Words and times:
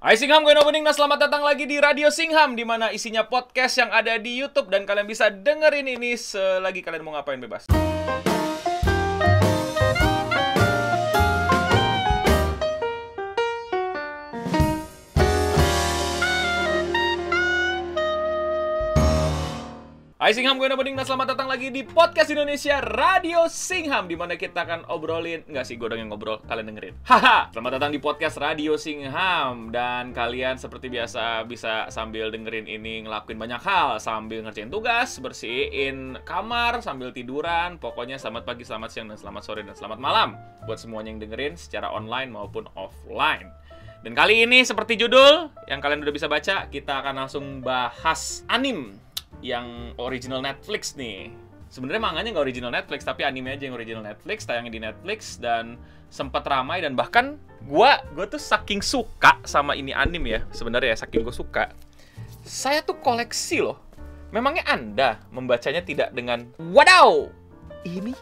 Hai 0.00 0.16
Singham, 0.16 0.40
gue 0.48 0.56
Nobening. 0.56 0.80
Nah, 0.80 0.96
selamat 0.96 1.28
datang 1.28 1.44
lagi 1.44 1.68
di 1.68 1.76
Radio 1.76 2.08
Singham, 2.08 2.56
di 2.56 2.64
mana 2.64 2.88
isinya 2.88 3.20
podcast 3.28 3.76
yang 3.84 3.92
ada 3.92 4.16
di 4.16 4.32
YouTube 4.32 4.72
dan 4.72 4.88
kalian 4.88 5.04
bisa 5.04 5.28
dengerin 5.28 5.84
ini 5.84 6.16
selagi 6.16 6.80
kalian 6.80 7.04
mau 7.04 7.12
ngapain 7.12 7.36
bebas. 7.36 7.68
Hai 20.20 20.36
Singham, 20.36 20.60
gue 20.60 20.68
Nobening. 20.68 21.00
Nah, 21.00 21.08
selamat 21.08 21.32
datang 21.32 21.48
lagi 21.48 21.72
di 21.72 21.80
podcast 21.80 22.28
Indonesia 22.28 22.76
Radio 22.84 23.48
Singham, 23.48 24.04
di 24.04 24.20
mana 24.20 24.36
kita 24.36 24.68
akan 24.68 24.84
obrolin, 24.92 25.40
enggak 25.48 25.64
sih, 25.64 25.80
gue 25.80 25.88
yang 25.96 26.12
ngobrol, 26.12 26.44
kalian 26.44 26.68
dengerin. 26.68 26.94
Haha, 27.08 27.48
selamat 27.48 27.80
datang 27.80 27.88
di 27.96 28.04
podcast 28.04 28.36
Radio 28.36 28.76
Singham, 28.76 29.72
dan 29.72 30.12
kalian 30.12 30.60
seperti 30.60 30.92
biasa 30.92 31.48
bisa 31.48 31.88
sambil 31.88 32.28
dengerin 32.28 32.68
ini 32.68 33.08
ngelakuin 33.08 33.40
banyak 33.40 33.64
hal, 33.64 33.96
sambil 33.96 34.44
ngerjain 34.44 34.68
tugas, 34.68 35.16
bersihin 35.24 36.20
kamar, 36.28 36.84
sambil 36.84 37.16
tiduran, 37.16 37.80
pokoknya 37.80 38.20
selamat 38.20 38.44
pagi, 38.44 38.68
selamat 38.68 38.92
siang, 38.92 39.08
dan 39.08 39.16
selamat 39.16 39.40
sore, 39.40 39.64
dan 39.64 39.72
selamat 39.72 40.04
malam 40.04 40.36
buat 40.68 40.76
semuanya 40.76 41.16
yang 41.16 41.24
dengerin 41.24 41.56
secara 41.56 41.88
online 41.88 42.28
maupun 42.28 42.68
offline. 42.76 43.48
Dan 44.04 44.12
kali 44.12 44.44
ini 44.44 44.68
seperti 44.68 45.00
judul 45.00 45.48
yang 45.64 45.80
kalian 45.80 46.04
udah 46.04 46.12
bisa 46.12 46.28
baca, 46.28 46.68
kita 46.68 46.92
akan 47.00 47.24
langsung 47.24 47.64
bahas 47.64 48.44
anim 48.52 49.00
yang 49.40 49.96
original 49.96 50.44
Netflix 50.44 50.96
nih. 50.96 51.32
Sebenarnya 51.70 52.02
manganya 52.02 52.28
nggak 52.34 52.46
original 52.50 52.72
Netflix, 52.74 53.06
tapi 53.06 53.22
anime 53.22 53.54
aja 53.54 53.70
yang 53.70 53.76
original 53.78 54.02
Netflix, 54.02 54.42
tayangnya 54.42 54.72
di 54.74 54.82
Netflix 54.82 55.38
dan 55.38 55.78
sempat 56.10 56.42
ramai 56.42 56.82
dan 56.82 56.98
bahkan 56.98 57.38
gua 57.70 58.02
gua 58.10 58.26
tuh 58.26 58.42
saking 58.42 58.82
suka 58.82 59.38
sama 59.46 59.78
ini 59.78 59.94
anime 59.94 60.28
ya, 60.34 60.40
sebenarnya 60.50 60.98
ya 60.98 60.98
saking 61.06 61.22
gue 61.22 61.34
suka. 61.34 61.70
Saya 62.42 62.82
tuh 62.82 62.98
koleksi 62.98 63.62
loh. 63.62 63.78
Memangnya 64.34 64.66
Anda 64.66 65.22
membacanya 65.30 65.82
tidak 65.82 66.14
dengan 66.14 66.46
wadaw, 66.58 67.30
ini 67.86 68.14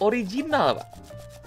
original, 0.00 0.80
Pak. 0.80 0.88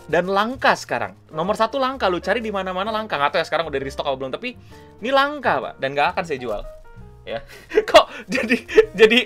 Dan 0.09 0.25
langka 0.30 0.73
sekarang. 0.73 1.13
Nomor 1.30 1.53
satu 1.53 1.78
langka, 1.78 2.09
lu 2.09 2.17
cari 2.17 2.41
di 2.41 2.50
mana-mana 2.50 2.89
langka. 2.89 3.17
Nggak 3.17 3.38
tahu 3.38 3.41
ya 3.41 3.45
sekarang 3.45 3.66
udah 3.69 3.78
di 3.78 3.94
stok 3.94 4.09
apa 4.09 4.17
belum, 4.17 4.33
tapi 4.33 4.57
ini 5.02 5.09
langka, 5.13 5.61
Pak. 5.61 5.73
Dan 5.78 5.94
nggak 5.94 6.17
akan 6.17 6.23
saya 6.25 6.41
jual 6.41 6.61
ya. 7.37 7.39
Kok 7.91 8.27
jadi 8.27 8.57
jadi 8.91 9.19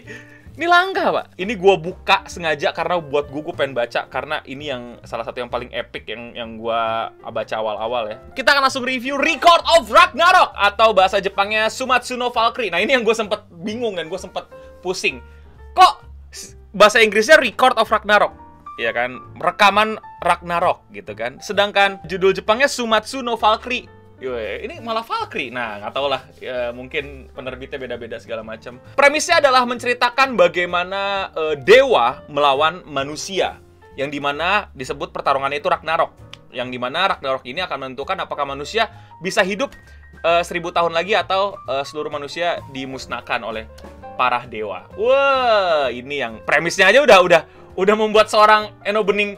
ini 0.56 0.72
langka 0.72 1.12
pak? 1.12 1.26
Ini 1.36 1.54
gue 1.60 1.76
buka 1.84 2.24
sengaja 2.32 2.72
karena 2.72 2.96
buat 3.04 3.28
gue 3.28 3.44
gue 3.44 3.52
pengen 3.52 3.76
baca 3.76 4.08
karena 4.08 4.40
ini 4.48 4.72
yang 4.72 4.96
salah 5.04 5.28
satu 5.28 5.44
yang 5.44 5.52
paling 5.52 5.68
epic 5.76 6.08
yang 6.08 6.32
yang 6.32 6.56
gue 6.56 6.82
baca 7.28 7.56
awal-awal 7.60 8.08
ya. 8.08 8.18
Kita 8.32 8.56
akan 8.56 8.64
langsung 8.64 8.88
review 8.88 9.20
Record 9.20 9.68
of 9.76 9.92
Ragnarok 9.92 10.56
atau 10.56 10.96
bahasa 10.96 11.20
Jepangnya 11.20 11.68
Sumatsu 11.68 12.16
no 12.16 12.32
Valkyrie. 12.32 12.72
Nah 12.72 12.80
ini 12.80 12.96
yang 12.96 13.04
gue 13.04 13.12
sempet 13.12 13.44
bingung 13.52 14.00
dan 14.00 14.08
gue 14.08 14.16
sempet 14.16 14.48
pusing. 14.80 15.20
Kok 15.76 15.94
bahasa 16.72 17.04
Inggrisnya 17.04 17.36
Record 17.36 17.76
of 17.76 17.92
Ragnarok? 17.92 18.32
Ya 18.80 18.96
kan? 18.96 19.20
Rekaman 19.36 20.00
Ragnarok 20.24 20.88
gitu 20.96 21.20
kan? 21.20 21.44
Sedangkan 21.44 22.00
judul 22.08 22.32
Jepangnya 22.32 22.72
Sumatsu 22.72 23.20
no 23.20 23.36
Valkyrie 23.36 23.92
Ini 24.20 24.80
malah 24.80 25.04
Valkyrie. 25.04 25.52
Nah, 25.52 25.84
nggak 25.84 25.92
tau 25.92 26.08
lah. 26.08 26.24
Ya, 26.40 26.72
mungkin 26.72 27.28
penerbitnya 27.36 27.78
beda-beda 27.78 28.18
segala 28.18 28.42
macam. 28.42 28.80
Premisnya 28.96 29.44
adalah 29.44 29.68
menceritakan 29.68 30.40
bagaimana 30.40 31.32
uh, 31.36 31.56
dewa 31.60 32.24
melawan 32.32 32.82
manusia. 32.88 33.60
Yang 33.96 34.10
di 34.16 34.20
mana 34.20 34.72
disebut 34.76 35.12
pertarungannya 35.12 35.60
itu 35.60 35.68
Ragnarok. 35.72 36.12
Yang 36.56 36.70
di 36.72 36.80
mana 36.80 37.16
Ragnarok 37.16 37.44
ini 37.48 37.60
akan 37.64 37.78
menentukan 37.88 38.16
apakah 38.24 38.48
manusia 38.48 38.92
bisa 39.20 39.44
hidup 39.44 39.76
uh, 40.24 40.44
seribu 40.44 40.72
tahun 40.72 40.96
lagi 40.96 41.16
atau 41.16 41.60
uh, 41.68 41.84
seluruh 41.84 42.12
manusia 42.12 42.64
dimusnahkan 42.72 43.44
oleh 43.44 43.68
para 44.16 44.48
dewa. 44.48 44.88
Wah, 44.96 45.92
ini 45.92 46.24
yang 46.24 46.40
premisnya 46.48 46.88
aja 46.88 47.04
udah 47.04 47.20
udah 47.20 47.42
udah 47.76 47.96
membuat 48.00 48.32
seorang 48.32 48.72
Eno 48.88 49.04
Bening 49.04 49.36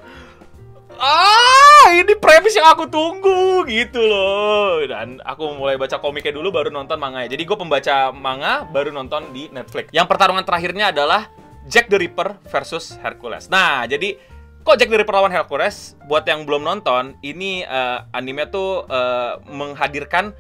ah 0.98 1.94
ini 1.94 2.14
premis 2.18 2.58
yang 2.58 2.68
aku 2.74 2.90
tunggu 2.90 3.64
gitu 3.70 4.02
loh. 4.02 4.84
Dan 4.86 5.22
aku 5.24 5.56
mulai 5.56 5.78
baca 5.78 6.02
komiknya 6.02 6.36
dulu 6.36 6.50
baru 6.50 6.70
nonton 6.74 6.98
manga 6.98 7.26
jadi 7.26 7.42
gue 7.42 7.58
pembaca 7.58 8.12
manga 8.12 8.66
baru 8.70 8.92
nonton 8.92 9.32
di 9.32 9.48
Netflix. 9.54 9.94
Yang 9.94 10.08
pertarungan 10.10 10.44
terakhirnya 10.44 10.90
adalah 10.92 11.30
Jack 11.68 11.92
the 11.92 12.00
Ripper 12.00 12.40
versus 12.50 12.98
Hercules. 13.00 13.48
Nah 13.48 13.86
jadi 13.86 14.18
kok 14.66 14.76
Jack 14.80 14.90
the 14.90 14.98
Ripper 15.00 15.16
lawan 15.16 15.32
Hercules? 15.32 15.96
Buat 16.10 16.26
yang 16.26 16.44
belum 16.44 16.66
nonton 16.66 17.16
ini 17.22 17.64
uh, 17.64 18.08
anime 18.12 18.50
tuh 18.50 18.84
uh, 18.88 19.40
menghadirkan 19.48 20.34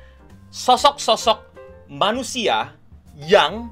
sosok-sosok 0.50 1.44
manusia 1.92 2.76
yang 3.16 3.72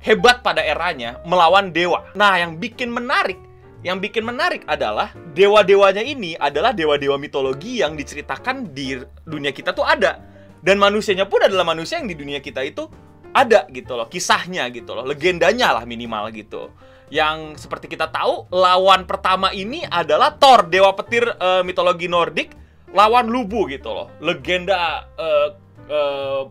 hebat 0.00 0.40
pada 0.44 0.62
eranya 0.62 1.18
melawan 1.26 1.72
dewa. 1.74 2.06
Nah 2.14 2.38
yang 2.38 2.56
bikin 2.60 2.92
menarik 2.92 3.45
yang 3.86 4.02
bikin 4.02 4.26
menarik 4.26 4.66
adalah 4.66 5.14
dewa-dewanya 5.30 6.02
ini 6.02 6.34
adalah 6.34 6.74
dewa-dewa 6.74 7.14
mitologi 7.22 7.86
yang 7.86 7.94
diceritakan 7.94 8.74
di 8.74 8.98
dunia 9.22 9.54
kita 9.54 9.70
tuh 9.70 9.86
ada. 9.86 10.18
Dan 10.58 10.82
manusianya 10.82 11.30
pun 11.30 11.46
adalah 11.46 11.62
manusia 11.62 12.02
yang 12.02 12.10
di 12.10 12.18
dunia 12.18 12.42
kita 12.42 12.66
itu 12.66 12.90
ada 13.30 13.70
gitu 13.70 13.94
loh, 13.94 14.10
kisahnya 14.10 14.66
gitu 14.74 14.90
loh, 14.90 15.06
legendanya 15.06 15.70
lah 15.70 15.86
minimal 15.86 16.34
gitu. 16.34 16.74
Yang 17.14 17.62
seperti 17.62 17.86
kita 17.86 18.10
tahu, 18.10 18.50
lawan 18.50 19.06
pertama 19.06 19.54
ini 19.54 19.86
adalah 19.86 20.34
Thor, 20.34 20.66
dewa 20.66 20.90
petir 20.98 21.22
uh, 21.22 21.62
mitologi 21.62 22.10
Nordik, 22.10 22.50
lawan 22.90 23.30
Lubu 23.30 23.70
gitu 23.70 23.94
loh. 23.94 24.10
Legenda 24.18 25.06
uh, 25.14 25.48
uh, 25.86 26.42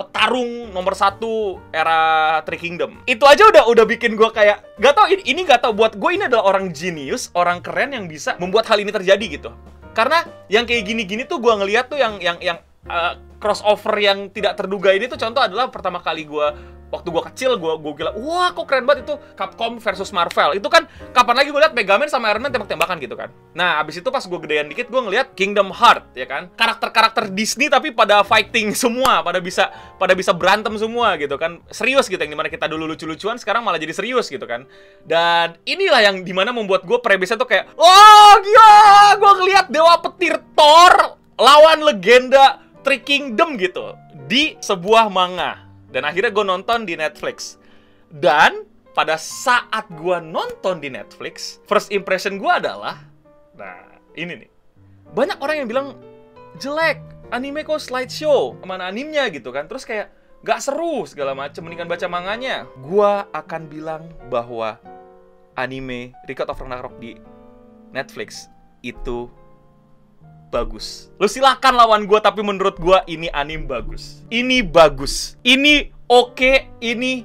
petarung 0.00 0.72
nomor 0.72 0.96
satu 0.96 1.60
era 1.68 2.40
Three 2.48 2.56
Kingdom. 2.56 3.04
Itu 3.04 3.28
aja 3.28 3.44
udah 3.44 3.68
udah 3.68 3.84
bikin 3.84 4.16
gue 4.16 4.30
kayak 4.32 4.80
gak 4.80 4.96
tau 4.96 5.04
ini, 5.12 5.20
ini 5.28 5.44
gak 5.44 5.68
tau 5.68 5.76
buat 5.76 6.00
gue 6.00 6.10
ini 6.16 6.24
adalah 6.24 6.48
orang 6.56 6.72
jenius, 6.72 7.28
orang 7.36 7.60
keren 7.60 7.92
yang 7.92 8.08
bisa 8.08 8.40
membuat 8.40 8.64
hal 8.72 8.80
ini 8.80 8.88
terjadi 8.88 9.20
gitu. 9.28 9.52
Karena 9.92 10.24
yang 10.48 10.64
kayak 10.64 10.88
gini-gini 10.88 11.28
tuh 11.28 11.36
gue 11.36 11.52
ngeliat 11.52 11.92
tuh 11.92 12.00
yang 12.00 12.16
yang 12.24 12.40
yang 12.40 12.58
uh, 12.88 13.20
crossover 13.40 13.96
yang 13.98 14.28
tidak 14.30 14.54
terduga 14.60 14.92
ini 14.92 15.08
tuh 15.08 15.16
contoh 15.16 15.40
adalah 15.40 15.72
pertama 15.72 15.98
kali 16.04 16.28
gue 16.28 16.78
waktu 16.90 17.08
gue 17.08 17.22
kecil 17.32 17.52
gue 17.56 17.72
gue 17.78 17.92
gila 18.02 18.12
wah 18.18 18.50
kok 18.50 18.66
keren 18.66 18.84
banget 18.84 19.06
itu 19.06 19.14
Capcom 19.38 19.78
versus 19.78 20.10
Marvel. 20.10 20.58
Itu 20.58 20.66
kan 20.66 20.90
kapan 21.14 21.38
lagi 21.40 21.48
gue 21.54 21.60
liat 21.62 21.72
Megaman 21.72 22.10
sama 22.10 22.28
Iron 22.34 22.42
Man 22.42 22.52
tembak-tembakan 22.52 22.98
gitu 22.98 23.14
kan. 23.14 23.30
Nah 23.54 23.78
abis 23.80 24.02
itu 24.02 24.08
pas 24.10 24.20
gue 24.20 24.38
gedean 24.44 24.66
dikit 24.68 24.90
gue 24.90 25.00
ngeliat 25.00 25.32
Kingdom 25.38 25.70
Heart 25.70 26.18
ya 26.18 26.26
kan? 26.26 26.50
Karakter-karakter 26.58 27.30
Disney 27.32 27.70
tapi 27.70 27.94
pada 27.94 28.26
fighting 28.26 28.74
semua 28.82 29.22
pada 29.22 29.38
bisa 29.38 29.70
pada 29.96 30.12
bisa 30.12 30.34
berantem 30.34 30.74
semua 30.76 31.14
gitu 31.16 31.38
kan. 31.38 31.62
Serius 31.70 32.10
gitu 32.10 32.20
yang 32.20 32.34
di 32.34 32.38
mana 32.38 32.50
kita 32.50 32.66
dulu 32.66 32.90
lucu-lucuan 32.90 33.38
sekarang 33.38 33.62
malah 33.62 33.78
jadi 33.78 33.94
serius 33.94 34.26
gitu 34.28 34.44
kan. 34.44 34.66
Dan 35.06 35.56
inilah 35.64 36.02
yang 36.02 36.26
di 36.26 36.34
mana 36.34 36.50
membuat 36.50 36.84
gue 36.84 36.98
premisnya 36.98 37.38
tuh 37.38 37.48
kayak 37.48 37.70
oh 37.78 38.32
gila 38.42 38.82
gue 39.16 39.32
ngeliat 39.40 39.66
Dewa 39.70 39.94
Petir 40.02 40.36
Thor 40.58 41.16
lawan 41.40 41.80
legenda 41.80 42.69
Three 42.90 43.06
Kingdom 43.06 43.54
gitu 43.54 43.94
di 44.26 44.58
sebuah 44.58 45.14
manga. 45.14 45.62
Dan 45.94 46.02
akhirnya 46.02 46.34
gue 46.34 46.42
nonton 46.42 46.82
di 46.82 46.98
Netflix. 46.98 47.54
Dan 48.10 48.66
pada 48.90 49.14
saat 49.14 49.86
gue 49.94 50.18
nonton 50.18 50.82
di 50.82 50.90
Netflix, 50.90 51.62
first 51.70 51.94
impression 51.94 52.34
gue 52.34 52.50
adalah, 52.50 52.98
nah 53.54 53.94
ini 54.18 54.42
nih, 54.42 54.50
banyak 55.14 55.38
orang 55.38 55.62
yang 55.62 55.68
bilang 55.70 55.86
jelek, 56.58 56.98
anime 57.30 57.62
kok 57.62 57.78
slideshow, 57.78 58.58
mana 58.66 58.90
animnya? 58.90 59.30
gitu 59.30 59.54
kan, 59.54 59.70
terus 59.70 59.86
kayak 59.86 60.10
gak 60.42 60.58
seru 60.58 61.06
segala 61.06 61.30
macam, 61.38 61.62
mendingan 61.62 61.86
baca 61.86 62.10
manganya. 62.10 62.66
Gue 62.82 63.22
akan 63.30 63.70
bilang 63.70 64.10
bahwa 64.26 64.82
anime 65.54 66.10
Record 66.26 66.50
of 66.50 66.58
Ragnarok 66.58 66.98
di 66.98 67.14
Netflix 67.94 68.50
itu 68.82 69.30
bagus. 70.50 71.08
Lu 71.16 71.30
silakan 71.30 71.78
lawan 71.78 72.02
gue 72.04 72.18
tapi 72.18 72.42
menurut 72.42 72.76
gue 72.76 72.98
ini 73.06 73.30
anime 73.30 73.70
bagus. 73.70 74.20
Ini 74.28 74.66
bagus. 74.66 75.38
Ini 75.46 75.94
oke, 76.10 76.34
okay, 76.34 76.56
ini 76.82 77.22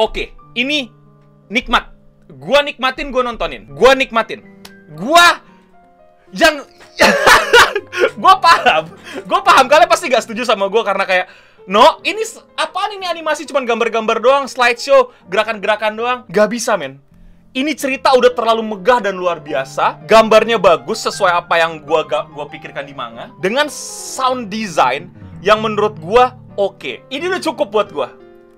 oke. 0.00 0.12
Okay. 0.12 0.26
Ini 0.52 0.88
nikmat. 1.48 1.92
Gua 2.32 2.64
nikmatin, 2.64 3.12
gua 3.12 3.24
nontonin. 3.24 3.68
Gua 3.72 3.92
nikmatin. 3.96 4.44
Gua 4.96 5.40
yang 6.32 6.64
gua 8.20 8.40
paham. 8.40 8.92
Gua 9.28 9.40
paham 9.40 9.68
kalian 9.68 9.88
pasti 9.88 10.12
gak 10.12 10.24
setuju 10.24 10.44
sama 10.48 10.68
gua 10.68 10.84
karena 10.84 11.04
kayak 11.04 11.28
No, 11.62 12.02
ini 12.02 12.26
apaan 12.58 12.98
ini 12.98 13.06
animasi 13.06 13.46
cuman 13.46 13.62
gambar-gambar 13.62 14.18
doang, 14.18 14.44
slideshow, 14.50 15.14
gerakan-gerakan 15.30 15.94
doang. 15.94 16.18
Gak 16.26 16.50
bisa, 16.50 16.74
men 16.74 16.98
ini 17.52 17.76
cerita 17.76 18.16
udah 18.16 18.32
terlalu 18.32 18.64
megah 18.64 19.04
dan 19.04 19.16
luar 19.16 19.36
biasa. 19.40 20.00
Gambarnya 20.08 20.56
bagus 20.56 21.04
sesuai 21.04 21.32
apa 21.44 21.60
yang 21.60 21.84
gua 21.84 22.04
gua 22.08 22.46
pikirkan 22.48 22.88
di 22.88 22.96
manga. 22.96 23.28
Dengan 23.40 23.68
sound 23.68 24.48
design 24.48 25.12
yang 25.44 25.60
menurut 25.60 25.96
gua 26.00 26.32
oke. 26.56 26.80
Okay. 26.80 26.96
Ini 27.12 27.28
udah 27.28 27.42
cukup 27.44 27.68
buat 27.68 27.88
gua. 27.92 28.08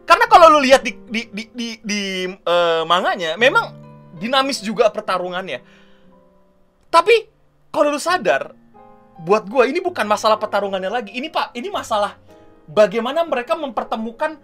Karena 0.06 0.30
kalau 0.30 0.46
lu 0.56 0.60
lihat 0.62 0.86
di 0.86 0.94
di 1.10 1.26
di 1.32 1.44
di, 1.50 1.68
di 1.82 2.00
uh, 2.28 2.86
manganya 2.86 3.34
memang 3.34 3.74
dinamis 4.14 4.62
juga 4.62 4.86
pertarungannya. 4.92 5.58
Tapi 6.86 7.26
kalau 7.74 7.90
lu 7.90 7.98
sadar 7.98 8.54
buat 9.18 9.46
gue 9.46 9.70
ini 9.70 9.82
bukan 9.82 10.06
masalah 10.06 10.38
pertarungannya 10.38 10.90
lagi. 10.90 11.10
Ini 11.14 11.30
Pak, 11.30 11.54
ini 11.58 11.66
masalah 11.70 12.14
bagaimana 12.70 13.26
mereka 13.26 13.58
mempertemukan 13.58 14.38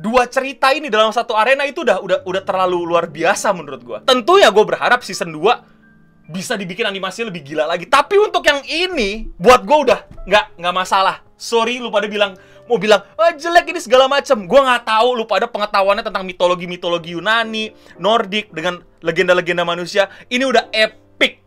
dua 0.00 0.24
cerita 0.32 0.72
ini 0.72 0.88
dalam 0.88 1.12
satu 1.12 1.36
arena 1.36 1.68
itu 1.68 1.84
udah 1.84 2.00
udah 2.00 2.18
udah 2.24 2.42
terlalu 2.42 2.80
luar 2.88 3.12
biasa 3.12 3.52
menurut 3.52 3.84
gue. 3.84 3.98
Tentu 4.08 4.40
ya 4.40 4.48
gue 4.48 4.64
berharap 4.64 5.04
season 5.04 5.36
2 5.36 6.32
bisa 6.32 6.56
dibikin 6.56 6.88
animasi 6.88 7.28
lebih 7.28 7.44
gila 7.44 7.68
lagi. 7.68 7.84
Tapi 7.84 8.16
untuk 8.16 8.40
yang 8.46 8.64
ini, 8.64 9.28
buat 9.36 9.66
gue 9.66 9.78
udah 9.90 10.00
nggak 10.24 10.56
nggak 10.56 10.74
masalah. 10.74 11.20
Sorry 11.36 11.76
lu 11.82 11.92
pada 11.92 12.08
bilang 12.08 12.32
mau 12.64 12.78
bilang 12.78 13.02
ah, 13.20 13.34
jelek 13.36 13.76
ini 13.76 13.80
segala 13.82 14.08
macem. 14.08 14.48
Gue 14.48 14.60
nggak 14.62 14.88
tahu 14.88 15.20
lu 15.20 15.24
pada 15.28 15.44
pengetahuannya 15.44 16.06
tentang 16.06 16.24
mitologi 16.24 16.64
mitologi 16.64 17.12
Yunani, 17.12 17.74
Nordik 18.00 18.54
dengan 18.56 18.80
legenda-legenda 19.04 19.68
manusia. 19.68 20.08
Ini 20.32 20.48
udah 20.48 20.72
epic. 20.72 21.44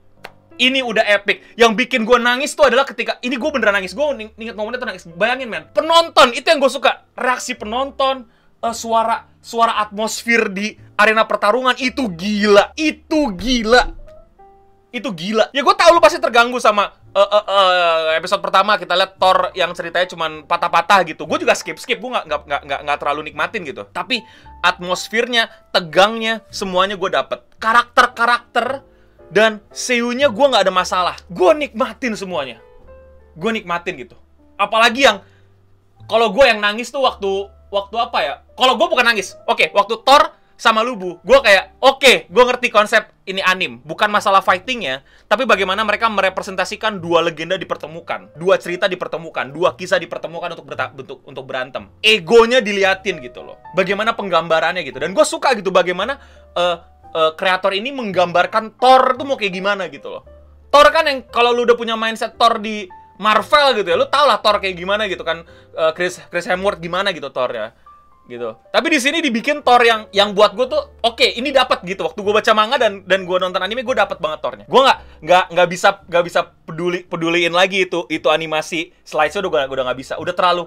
Ini 0.61 0.85
udah 0.85 1.01
epic. 1.09 1.57
Yang 1.57 1.71
bikin 1.87 2.05
gue 2.05 2.21
nangis 2.21 2.53
tuh 2.53 2.69
adalah 2.69 2.85
ketika 2.85 3.17
ini 3.25 3.33
gue 3.33 3.49
beneran 3.49 3.81
nangis. 3.81 3.97
Gue 3.97 4.05
inget 4.37 4.53
momennya 4.53 4.77
tuh 4.77 4.89
nangis. 4.93 5.03
Bayangin 5.09 5.49
men, 5.49 5.65
penonton 5.73 6.35
itu 6.37 6.45
yang 6.45 6.61
gue 6.61 6.69
suka. 6.69 7.07
Reaksi 7.17 7.57
penonton, 7.57 8.29
uh, 8.63 8.71
suara 8.71 9.27
suara 9.43 9.83
atmosfer 9.83 10.47
di 10.47 10.73
arena 10.95 11.27
pertarungan 11.27 11.75
itu 11.83 12.07
gila. 12.07 12.71
Itu 12.79 13.35
gila 13.35 14.03
itu 14.93 15.09
gila. 15.09 15.49
Ya 15.49 15.65
gue 15.65 15.73
tau 15.73 15.89
lu 15.89 15.97
pasti 15.97 16.21
terganggu 16.21 16.61
sama 16.61 16.93
uh, 17.17 17.17
uh, 17.17 17.45
uh, 17.49 17.97
episode 18.13 18.45
pertama 18.45 18.77
kita 18.77 18.93
lihat 18.93 19.17
Thor 19.17 19.49
yang 19.57 19.73
ceritanya 19.73 20.05
cuman 20.05 20.45
patah-patah 20.45 21.01
gitu. 21.09 21.25
Gue 21.25 21.41
juga 21.41 21.57
skip 21.57 21.81
skip, 21.81 21.97
gue 21.97 22.09
nggak 22.13 22.29
nggak 22.29 22.61
nggak 22.61 22.79
nggak 22.85 22.97
terlalu 23.01 23.33
nikmatin 23.33 23.65
gitu. 23.65 23.89
Tapi 23.89 24.21
atmosfernya, 24.61 25.49
tegangnya, 25.73 26.45
semuanya 26.53 26.93
gue 26.93 27.09
dapet. 27.09 27.41
Karakter-karakter 27.57 28.85
dan 29.33 29.65
seunya 29.73 30.29
gue 30.29 30.45
nggak 30.45 30.69
ada 30.69 30.73
masalah. 30.73 31.17
Gue 31.25 31.57
nikmatin 31.57 32.13
semuanya. 32.13 32.61
Gue 33.33 33.49
nikmatin 33.49 33.97
gitu. 33.97 34.13
Apalagi 34.61 35.09
yang 35.09 35.25
kalau 36.05 36.29
gue 36.29 36.45
yang 36.45 36.61
nangis 36.61 36.93
tuh 36.93 37.01
waktu 37.01 37.49
waktu 37.73 37.95
apa 37.97 38.19
ya? 38.21 38.33
Kalau 38.53 38.77
gue 38.77 38.85
bukan 38.85 39.01
nangis. 39.01 39.33
Oke, 39.49 39.73
waktu 39.73 39.97
Thor 40.05 40.37
sama 40.53 40.85
Lubu, 40.85 41.17
gue 41.25 41.39
kayak 41.41 41.75
oke, 41.81 41.97
okay, 41.97 42.15
gue 42.29 42.43
ngerti 42.45 42.69
konsep 42.69 43.09
ini 43.25 43.41
anim, 43.41 43.81
bukan 43.81 44.07
masalah 44.07 44.39
fightingnya, 44.39 45.01
tapi 45.25 45.49
bagaimana 45.49 45.81
mereka 45.81 46.07
merepresentasikan 46.07 47.01
dua 47.01 47.25
legenda 47.25 47.57
dipertemukan, 47.57 48.31
dua 48.37 48.61
cerita 48.61 48.85
dipertemukan, 48.85 49.49
dua 49.49 49.73
kisah 49.73 49.97
dipertemukan 49.97 50.53
untuk 50.53 50.69
bentuk 50.69 51.19
untuk 51.25 51.43
berantem. 51.49 51.89
Egonya 51.99 52.61
diliatin 52.61 53.19
gitu 53.19 53.43
loh, 53.43 53.59
bagaimana 53.73 54.13
penggambarannya 54.13 54.85
gitu, 54.85 55.01
dan 55.01 55.11
gue 55.11 55.25
suka 55.25 55.57
gitu 55.57 55.73
bagaimana 55.73 56.21
uh, 56.55 56.77
uh, 57.11 57.31
kreator 57.33 57.73
ini 57.73 57.89
menggambarkan 57.89 58.77
Thor 58.77 59.17
tuh 59.17 59.25
mau 59.25 59.35
kayak 59.35 59.53
gimana 59.57 59.89
gitu 59.89 60.13
loh. 60.13 60.23
Thor 60.69 60.87
kan 60.93 61.09
yang 61.09 61.25
kalau 61.27 61.51
lu 61.51 61.65
udah 61.65 61.75
punya 61.75 61.97
mindset 61.97 62.37
Thor 62.37 62.61
di 62.61 62.87
Marvel 63.23 63.79
gitu 63.79 63.87
ya, 63.87 63.95
lu 63.95 64.11
tau 64.11 64.27
lah 64.27 64.43
Thor 64.43 64.59
kayak 64.59 64.75
gimana 64.75 65.07
gitu 65.07 65.23
kan, 65.23 65.47
uh, 65.79 65.95
Chris 65.95 66.19
Chris 66.27 66.43
Hemsworth 66.43 66.83
gimana 66.83 67.15
gitu 67.15 67.31
Thor 67.31 67.47
ya 67.55 67.71
gitu. 68.23 68.55
Tapi 68.71 68.87
di 68.87 68.99
sini 69.03 69.19
dibikin 69.19 69.59
Thor 69.59 69.83
yang 69.83 70.07
yang 70.15 70.31
buat 70.31 70.55
gue 70.55 70.67
tuh 70.71 70.79
oke 71.03 71.19
okay, 71.19 71.35
ini 71.35 71.51
dapat 71.51 71.83
gitu. 71.83 72.07
Waktu 72.07 72.19
gue 72.23 72.33
baca 72.33 72.51
manga 72.55 72.79
dan 72.79 73.03
dan 73.03 73.27
gue 73.27 73.37
nonton 73.39 73.59
anime 73.59 73.83
gue 73.83 73.95
dapat 73.95 74.17
banget 74.23 74.39
Thornya. 74.39 74.65
Gue 74.67 74.79
nggak 74.79 74.99
nggak 75.23 75.45
nggak 75.51 75.67
bisa 75.67 75.89
nggak 76.07 76.23
bisa 76.23 76.39
peduli 76.63 76.99
peduliin 77.03 77.51
lagi 77.51 77.83
itu 77.83 78.07
itu 78.07 78.27
animasi 78.31 78.95
slideshow 79.03 79.43
udah 79.43 79.67
gue 79.67 79.75
udah 79.75 79.85
nggak 79.91 79.99
bisa. 79.99 80.13
Udah 80.15 80.33
terlalu 80.35 80.63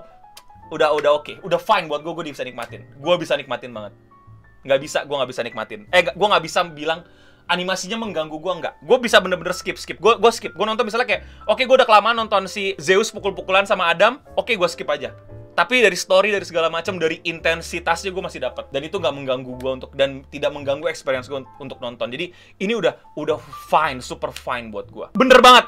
udah 0.68 0.92
udah 0.98 1.10
oke 1.14 1.24
okay. 1.30 1.36
udah 1.46 1.56
fine 1.62 1.86
buat 1.88 2.04
gue 2.04 2.12
gue 2.12 2.24
bisa 2.28 2.44
nikmatin. 2.44 2.84
Gue 3.00 3.14
bisa 3.16 3.32
nikmatin 3.40 3.72
banget. 3.72 3.92
Nggak 4.66 4.80
bisa 4.84 4.98
gue 5.08 5.16
nggak 5.16 5.30
bisa 5.32 5.42
nikmatin. 5.42 5.80
Eh 5.88 6.02
gue 6.04 6.26
nggak 6.28 6.44
bisa 6.44 6.60
bilang 6.68 7.08
animasinya 7.46 7.98
mengganggu 7.98 8.36
gue 8.36 8.52
nggak. 8.62 8.74
Gue 8.82 8.98
bisa 9.02 9.22
bener-bener 9.22 9.54
skip 9.54 9.78
skip. 9.78 9.98
Gue 9.98 10.18
gue 10.18 10.30
skip. 10.34 10.52
Gue 10.54 10.66
nonton 10.66 10.86
misalnya 10.86 11.06
kayak 11.06 11.22
oke 11.46 11.58
okay, 11.58 11.64
gue 11.64 11.76
udah 11.78 11.88
kelamaan 11.88 12.16
nonton 12.18 12.46
si 12.50 12.74
Zeus 12.78 13.10
pukul-pukulan 13.10 13.64
sama 13.64 13.90
Adam. 13.90 14.22
Oke 14.34 14.52
okay, 14.52 14.54
gue 14.58 14.68
skip 14.68 14.88
aja 14.90 15.14
tapi 15.56 15.80
dari 15.80 15.96
story 15.96 16.28
dari 16.36 16.44
segala 16.44 16.68
macam 16.68 17.00
dari 17.00 17.24
intensitasnya 17.24 18.12
gue 18.12 18.20
masih 18.20 18.44
dapat 18.44 18.68
dan 18.68 18.84
itu 18.84 19.00
nggak 19.00 19.14
mengganggu 19.16 19.52
gue 19.56 19.72
untuk 19.80 19.90
dan 19.96 20.20
tidak 20.28 20.52
mengganggu 20.52 20.84
experience 20.92 21.32
gue 21.32 21.40
untuk 21.56 21.80
nonton 21.80 22.12
jadi 22.12 22.28
ini 22.60 22.76
udah 22.76 23.16
udah 23.16 23.40
fine 23.72 24.04
super 24.04 24.28
fine 24.36 24.68
buat 24.68 24.92
gue 24.92 25.16
bener 25.16 25.40
banget 25.40 25.64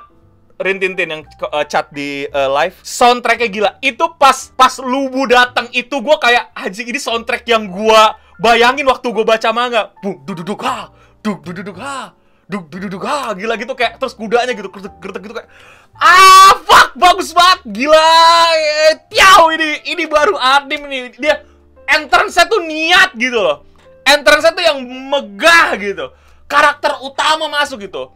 Rintintin 0.58 1.08
yang 1.08 1.22
uh, 1.54 1.64
chat 1.64 1.88
di 1.88 2.28
uh, 2.28 2.52
live 2.52 2.76
soundtracknya 2.84 3.48
gila 3.48 3.70
itu 3.80 4.04
pas 4.20 4.52
pas 4.52 4.76
Lubu 4.76 5.24
datang 5.24 5.72
itu 5.72 5.96
gue 5.96 6.16
kayak 6.20 6.52
anjing 6.52 6.92
ini 6.92 7.00
soundtrack 7.00 7.48
yang 7.48 7.64
gue 7.64 8.02
bayangin 8.44 8.84
waktu 8.84 9.08
gue 9.08 9.24
baca 9.24 9.48
manga 9.56 9.96
bung 10.04 10.20
duduk 10.28 10.60
duk 11.42 11.52
duduk 11.60 11.76
ha. 11.82 12.16
Duk 12.48 12.72
duduk 12.72 13.02
ha. 13.04 13.36
Gila 13.36 13.60
gitu 13.60 13.76
kayak 13.76 14.00
terus 14.00 14.16
kudanya 14.16 14.56
gitu 14.56 14.72
gertek 14.72 15.20
gitu 15.20 15.34
kayak 15.36 15.50
Ah, 15.98 16.54
fuck, 16.62 16.94
bagus 16.94 17.34
banget, 17.34 17.74
gila, 17.74 17.98
eh, 18.54 19.02
tiaw 19.10 19.50
ini, 19.50 19.82
ini 19.82 20.06
baru 20.06 20.38
anim 20.38 20.86
nih, 20.86 21.10
dia 21.18 21.42
entrance 21.90 22.38
tuh 22.46 22.62
niat 22.62 23.18
gitu 23.18 23.34
loh, 23.34 23.66
entrance 24.06 24.46
tuh 24.46 24.62
yang 24.62 24.78
megah 24.86 25.74
gitu, 25.74 26.14
karakter 26.46 27.02
utama 27.02 27.50
masuk 27.50 27.82
gitu, 27.82 28.14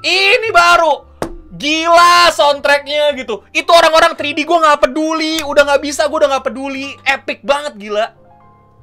ini 0.00 0.48
baru, 0.48 1.04
gila 1.52 2.32
soundtracknya 2.32 3.12
gitu, 3.20 3.44
itu 3.52 3.68
orang-orang 3.76 4.16
3D 4.16 4.48
gue 4.48 4.58
nggak 4.64 4.88
peduli, 4.88 5.44
udah 5.44 5.68
nggak 5.68 5.84
bisa, 5.84 6.08
gue 6.08 6.16
udah 6.16 6.32
nggak 6.32 6.48
peduli, 6.48 6.96
epic 7.04 7.44
banget 7.44 7.76
gila, 7.76 8.16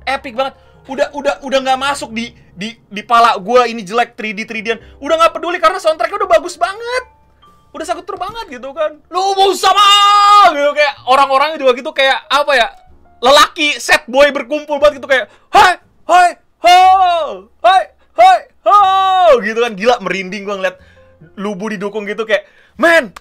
epic 0.06 0.38
banget, 0.38 0.54
udah 0.86 1.10
udah 1.18 1.42
udah 1.42 1.60
nggak 1.66 1.82
masuk 1.82 2.14
di 2.14 2.30
di 2.56 2.80
di 2.88 3.04
pala 3.04 3.36
gue 3.36 3.62
ini 3.68 3.84
jelek 3.84 4.16
3D 4.16 4.48
3D-an, 4.48 4.80
udah 5.04 5.16
nggak 5.20 5.34
peduli 5.36 5.60
karena 5.60 5.78
soundtracknya 5.78 6.24
udah 6.24 6.32
bagus 6.40 6.56
banget. 6.56 7.04
Udah 7.76 7.84
sakit 7.84 8.08
banget 8.08 8.56
gitu 8.56 8.72
kan. 8.72 9.04
Lu 9.12 9.36
mau 9.36 9.52
sama 9.52 9.84
gitu 10.56 10.72
kayak 10.72 10.96
orang-orang 11.12 11.60
juga 11.60 11.76
gitu 11.76 11.92
kayak 11.92 12.24
apa 12.32 12.52
ya 12.56 12.68
lelaki 13.20 13.76
set 13.84 14.08
boy 14.08 14.32
berkumpul 14.32 14.80
banget 14.80 15.04
gitu 15.04 15.12
kayak 15.12 15.28
hai 15.52 15.84
hai 16.08 16.40
ho 16.64 16.80
hai 17.60 17.84
hai 18.16 18.38
ho 18.64 18.80
gitu 19.44 19.60
kan. 19.60 19.76
Gila 19.76 20.00
merinding 20.00 20.48
gua 20.48 20.56
ngeliat 20.56 20.80
lubu 21.36 21.68
didukung 21.68 22.08
gitu 22.08 22.24
kayak 22.24 22.48
man 22.80 23.12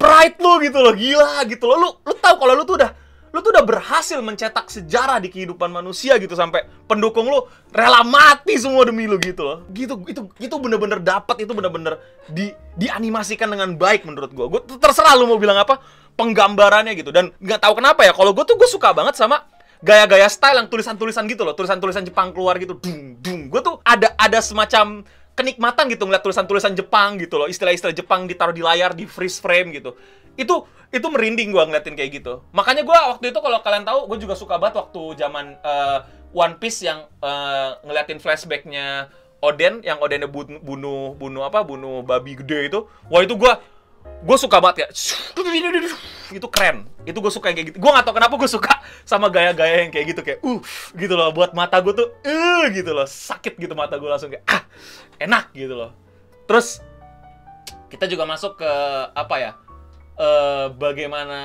pride 0.00 0.40
lu 0.40 0.56
gitu 0.64 0.80
loh. 0.80 0.96
Gila 0.96 1.44
gitu 1.44 1.68
loh. 1.68 1.76
Lu 1.76 1.88
lu 2.00 2.16
tahu 2.16 2.40
kalau 2.40 2.56
lu 2.56 2.64
tuh 2.64 2.80
udah 2.80 2.96
lu 3.36 3.44
tuh 3.44 3.52
udah 3.52 3.68
berhasil 3.68 4.16
mencetak 4.24 4.72
sejarah 4.72 5.20
di 5.20 5.28
kehidupan 5.28 5.68
manusia 5.68 6.16
gitu 6.16 6.32
sampai 6.32 6.64
pendukung 6.88 7.28
lu 7.28 7.44
rela 7.68 8.00
mati 8.00 8.56
semua 8.56 8.88
demi 8.88 9.04
lu 9.04 9.20
gitu 9.20 9.44
loh. 9.44 9.58
Gitu 9.76 9.92
itu 10.08 10.24
itu 10.40 10.54
bener-bener 10.56 11.04
dapat 11.04 11.44
itu 11.44 11.52
bener-bener 11.52 12.00
di 12.32 12.48
dianimasikan 12.80 13.52
dengan 13.52 13.76
baik 13.76 14.08
menurut 14.08 14.32
gua. 14.32 14.48
Gua 14.48 14.64
terserah 14.64 15.12
lu 15.20 15.28
mau 15.28 15.36
bilang 15.36 15.60
apa 15.60 15.84
penggambarannya 16.16 16.96
gitu. 16.96 17.12
Dan 17.12 17.28
nggak 17.36 17.60
tahu 17.60 17.76
kenapa 17.76 18.08
ya 18.08 18.16
kalau 18.16 18.32
gue 18.32 18.44
tuh 18.48 18.56
gue 18.56 18.64
suka 18.72 18.96
banget 18.96 19.20
sama 19.20 19.44
gaya-gaya 19.84 20.32
style 20.32 20.56
yang 20.56 20.72
tulisan-tulisan 20.72 21.28
gitu 21.28 21.44
loh. 21.44 21.52
Tulisan-tulisan 21.52 22.08
Jepang 22.08 22.32
keluar 22.32 22.56
gitu 22.56 22.72
dung 22.80 23.20
dung. 23.20 23.52
Gue 23.52 23.60
tuh 23.60 23.84
ada 23.84 24.16
ada 24.16 24.40
semacam 24.40 25.04
kenikmatan 25.36 25.92
gitu 25.92 26.08
ngeliat 26.08 26.24
tulisan-tulisan 26.24 26.72
Jepang 26.72 27.20
gitu 27.20 27.36
loh. 27.36 27.52
Istilah-istilah 27.52 27.92
Jepang 27.92 28.24
ditaruh 28.24 28.56
di 28.56 28.64
layar 28.64 28.96
di 28.96 29.04
freeze 29.04 29.36
frame 29.36 29.76
gitu 29.76 29.92
itu 30.36 30.64
itu 30.94 31.06
merinding 31.10 31.50
gue 31.50 31.62
ngeliatin 31.66 31.98
kayak 31.98 32.22
gitu. 32.22 32.44
Makanya 32.54 32.86
gue 32.86 32.94
waktu 32.94 33.34
itu 33.34 33.38
kalau 33.42 33.58
kalian 33.60 33.84
tahu 33.84 34.06
gue 34.12 34.18
juga 34.22 34.38
suka 34.38 34.56
banget 34.56 34.78
waktu 34.78 35.02
zaman 35.18 35.58
uh, 35.60 36.06
One 36.30 36.60
Piece 36.62 36.84
yang 36.84 37.08
uh, 37.24 37.80
ngeliatin 37.82 38.22
flashbacknya 38.22 39.10
Oden 39.42 39.84
yang 39.84 40.00
Odennya 40.00 40.30
bunuh 40.30 41.12
bunuh 41.18 41.42
apa 41.44 41.66
bunuh 41.66 42.06
babi 42.06 42.38
gede 42.38 42.70
itu. 42.70 42.86
Wah 43.10 43.20
itu 43.24 43.34
gue 43.34 43.52
gue 44.06 44.36
suka 44.38 44.62
banget 44.62 44.86
ya 44.86 44.88
itu 46.32 46.46
keren. 46.50 46.86
Itu 47.02 47.18
gue 47.18 47.32
suka 47.34 47.50
yang 47.50 47.56
kayak 47.58 47.68
gitu. 47.74 47.78
Gue 47.82 47.90
gak 47.90 48.04
tau 48.06 48.14
kenapa 48.14 48.34
gue 48.38 48.50
suka 48.50 48.72
sama 49.02 49.30
gaya-gaya 49.30 49.86
yang 49.86 49.90
kayak 49.90 50.06
gitu 50.14 50.20
kayak 50.22 50.38
uh 50.42 50.58
gitu 50.94 51.14
loh 51.14 51.30
buat 51.34 51.54
mata 51.54 51.82
gue 51.82 51.92
tuh 51.94 52.08
uh 52.22 52.64
gitu 52.70 52.94
loh. 52.94 53.06
Sakit 53.06 53.58
gitu 53.58 53.74
mata 53.74 53.98
gue 53.98 54.08
langsung 54.08 54.30
kayak 54.30 54.46
ah 54.46 54.62
enak 55.18 55.50
gitu 55.52 55.74
loh. 55.74 55.90
Terus 56.46 56.78
kita 57.90 58.06
juga 58.10 58.26
masuk 58.26 58.58
ke 58.58 58.72
apa 59.14 59.36
ya 59.38 59.52
uh, 60.16 60.72
bagaimana 60.74 61.38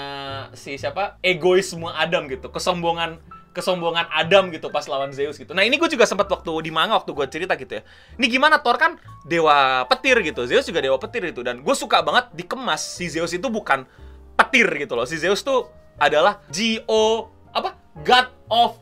si 0.56 0.76
siapa? 0.80 1.20
Egoisme 1.22 1.88
Adam 1.92 2.28
gitu, 2.32 2.50
kesombongan 2.50 3.20
kesombongan 3.52 4.08
Adam 4.16 4.48
gitu 4.48 4.72
pas 4.72 4.88
lawan 4.88 5.12
Zeus 5.12 5.36
gitu. 5.36 5.52
Nah 5.52 5.68
ini 5.68 5.76
gue 5.76 5.90
juga 5.92 6.08
sempat 6.08 6.32
waktu 6.32 6.52
di 6.64 6.72
manga 6.72 6.96
waktu 6.96 7.12
gue 7.12 7.28
cerita 7.28 7.54
gitu 7.60 7.80
ya. 7.80 7.84
Ini 8.16 8.26
gimana? 8.32 8.64
Thor 8.64 8.80
kan 8.80 8.96
dewa 9.28 9.84
petir 9.92 10.24
gitu, 10.24 10.48
Zeus 10.48 10.64
juga 10.64 10.80
dewa 10.80 10.96
petir 10.96 11.28
itu 11.28 11.44
dan 11.44 11.60
gue 11.60 11.76
suka 11.76 12.00
banget 12.00 12.32
dikemas 12.32 12.80
si 12.80 13.12
Zeus 13.12 13.36
itu 13.36 13.48
bukan 13.52 13.84
petir 14.40 14.68
gitu 14.80 14.96
loh. 14.96 15.04
Si 15.04 15.20
Zeus 15.20 15.44
tuh 15.44 15.68
adalah 16.00 16.40
Go 16.48 17.28
apa? 17.52 17.76
God 18.08 18.28
of 18.48 18.80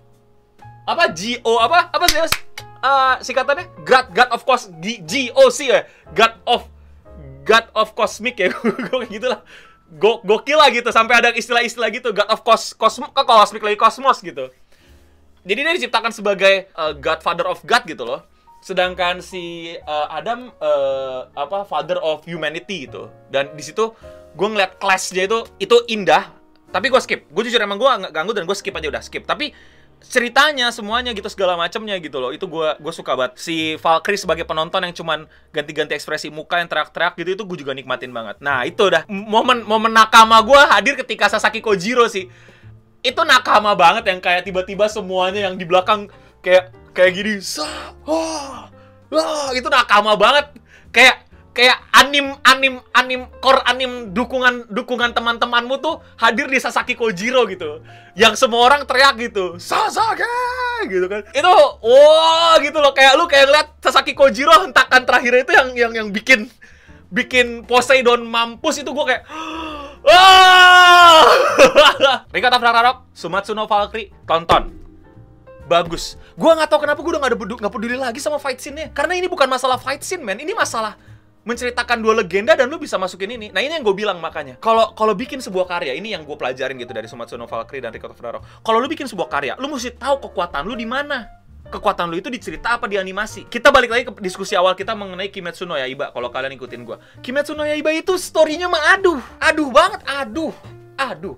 apa? 0.85 1.09
Go 1.17 1.57
apa? 1.57 1.89
Apa 1.89 2.05
Zeus? 2.05 2.31
Uh, 2.79 3.17
singkatannya? 3.25 3.67
God 3.83 4.13
God 4.13 4.29
of 4.31 4.45
Cos 4.45 4.69
GOC 4.79 5.59
ya? 5.65 5.81
God 6.13 6.37
of 6.45 6.69
God 7.41 7.65
of 7.73 7.97
Cosmic 7.97 8.37
ya? 8.37 8.53
Gue 8.87 9.09
gitu 9.09 9.25
lah 9.33 9.41
go 9.97 10.21
gokil 10.21 10.59
lah 10.59 10.69
gitu 10.69 10.89
sampai 10.93 11.23
ada 11.23 11.29
istilah-istilah 11.33 11.89
gitu 11.89 12.13
God 12.13 12.29
of 12.29 12.45
Cos 12.45 12.77
Cosmos 12.77 13.09
ke 13.09 13.23
Cosmic 13.25 13.61
lagi 13.65 13.77
Cosmos 13.79 14.21
gitu. 14.21 14.53
Jadi 15.47 15.59
dia 15.65 15.73
diciptakan 15.73 16.13
sebagai 16.13 16.69
uh, 16.77 16.93
Godfather 16.93 17.47
of 17.49 17.63
God 17.65 17.83
gitu 17.89 18.03
loh. 18.05 18.21
Sedangkan 18.59 19.23
si 19.23 19.73
uh, 19.87 20.07
Adam 20.11 20.51
uh, 20.59 21.31
apa 21.33 21.63
Father 21.65 21.97
of 21.97 22.27
Humanity 22.27 22.85
gitu. 22.85 23.09
Dan 23.31 23.55
di 23.55 23.63
situ 23.65 23.95
gue 24.37 24.47
ngeliat 24.47 24.77
clash-nya 24.77 25.25
itu 25.25 25.39
itu 25.57 25.77
indah 25.89 26.29
tapi 26.69 26.87
gue 26.93 27.01
skip 27.01 27.25
gue 27.25 27.43
jujur 27.49 27.61
emang 27.61 27.81
gue 27.81 27.89
nggak 27.89 28.13
ganggu 28.13 28.31
dan 28.37 28.45
gue 28.45 28.53
skip 28.53 28.73
aja 28.77 28.87
udah 28.93 29.01
skip 29.01 29.25
tapi 29.25 29.51
ceritanya 29.99 30.71
semuanya 30.71 31.11
gitu 31.11 31.27
segala 31.27 31.59
macamnya 31.59 31.99
gitu 31.99 32.17
loh. 32.17 32.31
Itu 32.31 32.47
gue 32.47 32.75
gue 32.79 32.93
suka 32.95 33.13
banget. 33.15 33.37
Si 33.37 33.75
Valkyrie 33.77 34.19
sebagai 34.19 34.45
penonton 34.47 34.81
yang 34.83 34.95
cuman 34.95 35.27
ganti-ganti 35.51 35.95
ekspresi 35.95 36.31
muka 36.31 36.59
yang 36.59 36.71
teriak-teriak 36.71 37.13
gitu 37.19 37.29
itu 37.35 37.43
gue 37.45 37.57
juga 37.61 37.71
nikmatin 37.75 38.09
banget. 38.09 38.39
Nah 38.39 38.63
itu 38.63 38.87
udah 38.87 39.05
momen 39.07 39.63
momen 39.67 39.91
nakama 39.91 40.39
gue 40.41 40.61
hadir 40.71 40.95
ketika 40.97 41.29
Sasaki 41.29 41.59
Kojiro 41.59 42.07
sih. 42.07 42.31
Itu 42.99 43.23
nakama 43.23 43.75
banget 43.77 44.07
yang 44.11 44.19
kayak 44.19 44.43
tiba-tiba 44.43 44.87
semuanya 44.91 45.47
yang 45.47 45.55
di 45.55 45.63
belakang 45.63 46.11
kayak 46.43 46.71
kayak 46.91 47.11
gini 47.15 47.39
sa 47.39 47.95
wah 48.03 48.67
wah 49.11 49.51
itu 49.53 49.67
nakama 49.67 50.17
banget. 50.17 50.57
Kayak 50.89 51.28
kayak 51.59 51.75
anim 51.91 52.39
anim 52.47 52.79
anim 52.95 53.27
core 53.43 53.59
anim 53.67 54.15
dukungan 54.15 54.71
dukungan 54.71 55.11
teman-temanmu 55.11 55.75
tuh 55.83 55.99
hadir 56.15 56.47
di 56.47 56.55
Sasaki 56.55 56.95
Kojiro 56.95 57.43
gitu 57.51 57.83
yang 58.15 58.39
semua 58.39 58.63
orang 58.63 58.87
teriak 58.87 59.19
gitu 59.19 59.59
Sasaki 59.59 60.23
gitu 60.87 61.11
kan 61.11 61.27
itu 61.35 61.51
wah 61.83 62.55
gitu 62.63 62.79
loh 62.79 62.95
kayak 62.95 63.19
lu 63.19 63.27
kayak 63.27 63.51
ngeliat 63.51 63.67
Sasaki 63.83 64.15
Kojiro 64.15 64.55
hentakan 64.63 65.03
terakhir 65.03 65.43
itu 65.43 65.51
yang 65.51 65.67
yang 65.75 65.91
yang 65.91 66.07
bikin 66.15 66.47
bikin 67.11 67.67
Poseidon 67.67 68.23
mampus 68.23 68.79
itu 68.79 68.95
gue 68.95 69.05
kayak 69.11 69.27
Wah! 70.07 71.27
Rika 72.31 72.47
Ragnarok, 72.47 73.11
Sumatsu 73.11 73.51
no 73.51 73.67
Valkyrie, 73.67 74.15
tonton 74.23 74.79
bagus. 75.69 76.17
Gua 76.33 76.57
nggak 76.57 76.69
tahu 76.73 76.81
kenapa 76.81 76.99
gue 77.05 77.11
udah 77.13 77.21
nggak 77.21 77.61
nggak 77.61 77.73
peduli 77.77 77.93
lagi 77.93 78.17
sama 78.17 78.41
fight 78.41 78.57
scene-nya. 78.57 78.89
Karena 78.89 79.13
ini 79.13 79.29
bukan 79.29 79.45
masalah 79.45 79.77
fight 79.77 80.01
scene, 80.01 80.25
man. 80.25 80.41
Ini 80.41 80.57
masalah 80.57 80.97
menceritakan 81.49 81.97
dua 82.05 82.13
legenda 82.21 82.53
dan 82.53 82.69
lu 82.69 82.77
bisa 82.77 83.01
masukin 83.01 83.33
ini. 83.33 83.49
Nah 83.49 83.65
ini 83.65 83.73
yang 83.73 83.81
gue 83.81 83.97
bilang 83.97 84.21
makanya. 84.21 84.61
Kalau 84.61 84.93
kalau 84.93 85.17
bikin 85.17 85.41
sebuah 85.41 85.65
karya, 85.65 85.97
ini 85.97 86.13
yang 86.13 86.21
gue 86.21 86.37
pelajarin 86.37 86.77
gitu 86.77 86.93
dari 86.93 87.09
Sumatsu 87.09 87.33
no 87.41 87.49
Valkyrie 87.49 87.81
dan 87.81 87.89
Ricotta 87.89 88.13
Ferraro. 88.13 88.45
Kalau 88.61 88.77
lu 88.77 88.85
bikin 88.85 89.09
sebuah 89.09 89.25
karya, 89.25 89.53
lu 89.57 89.65
mesti 89.65 89.97
tahu 89.97 90.29
kekuatan 90.29 90.69
lu 90.69 90.77
di 90.77 90.85
mana. 90.85 91.41
Kekuatan 91.69 92.09
lu 92.09 92.17
itu 92.17 92.29
di 92.29 92.37
cerita 92.37 92.77
apa 92.77 92.85
di 92.85 92.97
animasi. 93.01 93.49
Kita 93.49 93.73
balik 93.73 93.89
lagi 93.93 94.03
ke 94.05 94.13
diskusi 94.21 94.53
awal 94.53 94.73
kita 94.77 94.93
mengenai 94.93 95.33
Kimetsu 95.33 95.65
no 95.65 95.73
Yaiba. 95.73 96.13
Kalau 96.13 96.29
kalian 96.29 96.53
ikutin 96.53 96.85
gue, 96.85 96.97
Kimetsu 97.25 97.57
no 97.57 97.65
Yaiba 97.65 97.89
itu 97.93 98.13
storynya 98.17 98.69
mah 98.69 98.97
aduh, 98.97 99.21
aduh 99.41 99.69
banget, 99.73 100.01
aduh, 100.05 100.53
aduh. 100.97 101.37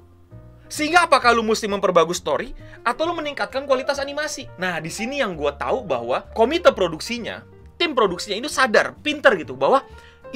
Sehingga 0.71 1.03
apakah 1.03 1.35
lu 1.35 1.43
mesti 1.43 1.67
memperbagus 1.67 2.23
story 2.23 2.55
atau 2.87 3.03
lu 3.03 3.13
meningkatkan 3.19 3.67
kualitas 3.67 3.99
animasi? 3.99 4.47
Nah, 4.55 4.79
di 4.79 4.87
sini 4.87 5.19
yang 5.19 5.35
gue 5.35 5.51
tahu 5.59 5.83
bahwa 5.83 6.23
komite 6.31 6.71
produksinya 6.71 7.43
tim 7.81 7.97
produksinya 7.97 8.37
itu 8.37 8.45
sadar, 8.45 8.93
pinter 9.01 9.33
gitu 9.41 9.57
bahwa 9.57 9.81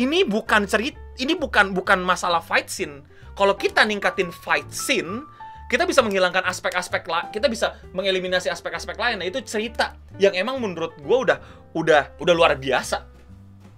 ini 0.01 0.25
bukan 0.25 0.65
cerita, 0.65 0.97
ini 1.21 1.37
bukan 1.37 1.77
bukan 1.77 2.01
masalah 2.01 2.41
fight 2.41 2.73
scene. 2.73 3.05
Kalau 3.37 3.53
kita 3.53 3.85
ningkatin 3.85 4.33
fight 4.33 4.65
scene, 4.73 5.21
kita 5.69 5.85
bisa 5.85 6.01
menghilangkan 6.01 6.41
aspek-aspek 6.49 7.05
lah, 7.05 7.29
kita 7.29 7.45
bisa 7.45 7.77
mengeliminasi 7.93 8.49
aspek-aspek 8.49 8.97
lain. 8.97 9.21
Nah, 9.21 9.27
itu 9.29 9.45
cerita 9.45 9.93
yang 10.17 10.33
emang 10.33 10.57
menurut 10.57 10.97
gue 10.97 11.17
udah 11.29 11.37
udah 11.77 12.17
udah 12.17 12.33
luar 12.33 12.57
biasa. 12.57 13.05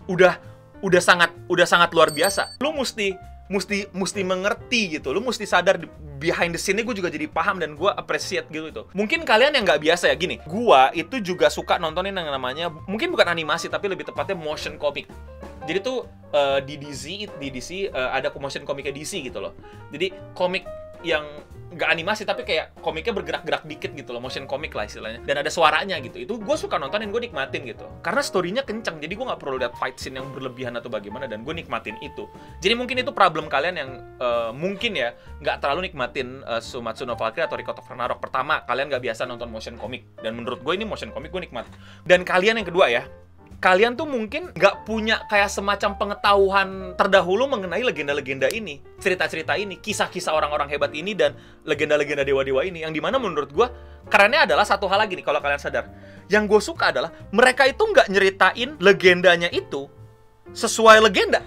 Udah 0.07 0.39
udah 0.79 1.01
sangat 1.03 1.35
udah 1.51 1.67
sangat 1.67 1.91
luar 1.91 2.15
biasa. 2.15 2.55
Lu 2.63 2.71
mesti 2.71 3.11
mesti 3.47 3.91
mesti 3.91 4.21
mengerti 4.23 4.99
gitu. 4.99 5.11
Lu 5.15 5.23
mesti 5.23 5.47
sadar 5.47 5.79
behind 6.17 6.51
the 6.51 6.59
scene 6.59 6.81
gue 6.81 6.95
juga 6.97 7.13
jadi 7.13 7.29
paham 7.29 7.61
dan 7.61 7.77
gue 7.77 7.91
appreciate 7.93 8.49
gitu 8.49 8.73
itu 8.73 8.83
mungkin 8.97 9.21
kalian 9.21 9.53
yang 9.53 9.63
nggak 9.63 9.85
biasa 9.85 10.09
ya 10.09 10.15
gini 10.17 10.41
gue 10.49 10.81
itu 10.97 11.21
juga 11.21 11.47
suka 11.47 11.77
nontonin 11.77 12.17
yang 12.17 12.33
namanya 12.33 12.73
mungkin 12.89 13.13
bukan 13.13 13.29
animasi 13.29 13.69
tapi 13.69 13.85
lebih 13.87 14.09
tepatnya 14.09 14.35
motion 14.35 14.75
comic. 14.81 15.05
Jadi 15.67 15.83
tuh 15.83 16.07
uh, 16.33 16.59
di 16.63 16.79
DC 16.79 17.27
di 17.37 17.47
DC 17.53 17.91
uh, 17.93 18.15
ada 18.15 18.33
motion 18.39 18.65
komiknya 18.65 18.95
DC 18.95 19.21
gitu 19.21 19.37
loh. 19.43 19.53
Jadi 19.93 20.11
komik 20.33 20.65
yang 21.05 21.23
nggak 21.67 21.89
animasi 21.91 22.23
tapi 22.23 22.47
kayak 22.47 22.79
komiknya 22.79 23.11
bergerak-gerak 23.11 23.67
dikit 23.67 23.91
gitu 23.91 24.15
loh 24.15 24.23
motion 24.23 24.47
komik 24.47 24.71
lah 24.71 24.87
istilahnya. 24.87 25.19
Dan 25.27 25.43
ada 25.43 25.51
suaranya 25.51 25.99
gitu. 25.99 26.23
Itu 26.23 26.33
gue 26.39 26.55
suka 26.55 26.79
nontonin 26.79 27.11
gue 27.11 27.27
nikmatin 27.27 27.67
gitu. 27.67 27.83
Karena 27.99 28.21
storynya 28.23 28.63
kencang 28.63 29.03
jadi 29.03 29.13
gue 29.13 29.25
nggak 29.27 29.41
perlu 29.41 29.59
lihat 29.59 29.75
fight 29.75 29.99
scene 29.99 30.15
yang 30.19 30.31
berlebihan 30.31 30.79
atau 30.79 30.87
bagaimana 30.87 31.27
dan 31.27 31.43
gue 31.43 31.53
nikmatin 31.53 31.99
itu. 31.99 32.27
Jadi 32.63 32.73
mungkin 32.77 33.03
itu 33.03 33.11
problem 33.11 33.51
kalian 33.51 33.75
yang 33.75 33.91
uh, 34.23 34.51
mungkin 34.55 34.95
ya 34.95 35.11
nggak 35.43 35.59
terlalu 35.59 35.91
nikmatin 35.91 36.41
uh, 36.47 36.63
Sumatsu 36.63 37.03
no 37.03 37.19
Valkyrie 37.19 37.43
atau 37.43 37.59
Rikoto 37.59 37.83
Ragnarok. 37.83 38.23
Pertama 38.23 38.63
kalian 38.63 38.87
nggak 38.87 39.03
biasa 39.03 39.27
nonton 39.27 39.51
motion 39.51 39.75
komik 39.75 40.07
dan 40.23 40.39
menurut 40.39 40.63
gue 40.63 40.73
ini 40.73 40.87
motion 40.87 41.11
komik 41.11 41.35
gue 41.35 41.43
nikmat. 41.43 41.67
Dan 42.07 42.23
kalian 42.23 42.63
yang 42.63 42.67
kedua 42.67 42.87
ya 42.87 43.03
kalian 43.57 43.97
tuh 43.97 44.05
mungkin 44.05 44.53
nggak 44.53 44.85
punya 44.85 45.25
kayak 45.25 45.49
semacam 45.49 45.97
pengetahuan 45.97 46.93
terdahulu 46.93 47.49
mengenai 47.49 47.81
legenda-legenda 47.81 48.53
ini, 48.53 48.77
cerita-cerita 49.01 49.57
ini, 49.57 49.81
kisah-kisah 49.81 50.29
orang-orang 50.29 50.69
hebat 50.69 50.93
ini 50.93 51.17
dan 51.17 51.33
legenda-legenda 51.65 52.21
dewa-dewa 52.21 52.61
ini. 52.61 52.85
Yang 52.85 52.93
di 52.97 53.01
mana 53.01 53.17
menurut 53.17 53.49
gue 53.49 53.67
kerennya 54.13 54.45
adalah 54.45 54.61
satu 54.61 54.85
hal 54.85 55.01
lagi 55.01 55.17
nih 55.17 55.25
kalau 55.25 55.41
kalian 55.41 55.57
sadar. 55.57 55.89
Yang 56.29 56.43
gue 56.53 56.61
suka 56.61 56.93
adalah 56.93 57.09
mereka 57.33 57.65
itu 57.65 57.81
nggak 57.81 58.07
nyeritain 58.13 58.77
legendanya 58.77 59.49
itu 59.49 59.89
sesuai 60.53 61.01
legenda. 61.01 61.41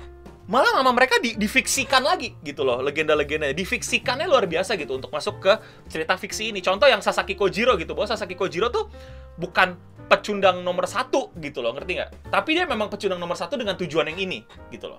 Malah 0.51 0.83
sama 0.83 0.91
mereka 0.91 1.23
di, 1.23 1.39
difiksikan 1.39 2.03
lagi 2.03 2.35
gitu 2.43 2.67
loh 2.67 2.83
legenda-legenda 2.83 3.55
difiksikannya 3.55 4.27
luar 4.27 4.51
biasa 4.51 4.75
gitu 4.75 4.99
untuk 4.99 5.15
masuk 5.15 5.39
ke 5.39 5.53
cerita 5.87 6.19
fiksi 6.19 6.51
ini 6.51 6.59
contoh 6.59 6.91
yang 6.91 6.99
Sasaki 6.99 7.39
Kojiro 7.39 7.79
gitu 7.79 7.95
bahwa 7.95 8.11
Sasaki 8.11 8.35
Kojiro 8.35 8.67
tuh 8.67 8.91
bukan 9.39 9.79
pecundang 10.11 10.67
nomor 10.67 10.91
satu 10.91 11.31
gitu 11.39 11.63
loh 11.63 11.71
ngerti 11.79 12.03
nggak? 12.03 12.11
Tapi 12.35 12.51
dia 12.59 12.67
memang 12.67 12.91
pecundang 12.91 13.23
nomor 13.23 13.39
satu 13.39 13.55
dengan 13.55 13.79
tujuan 13.79 14.11
yang 14.11 14.19
ini 14.19 14.43
gitu 14.75 14.91
loh. 14.91 14.99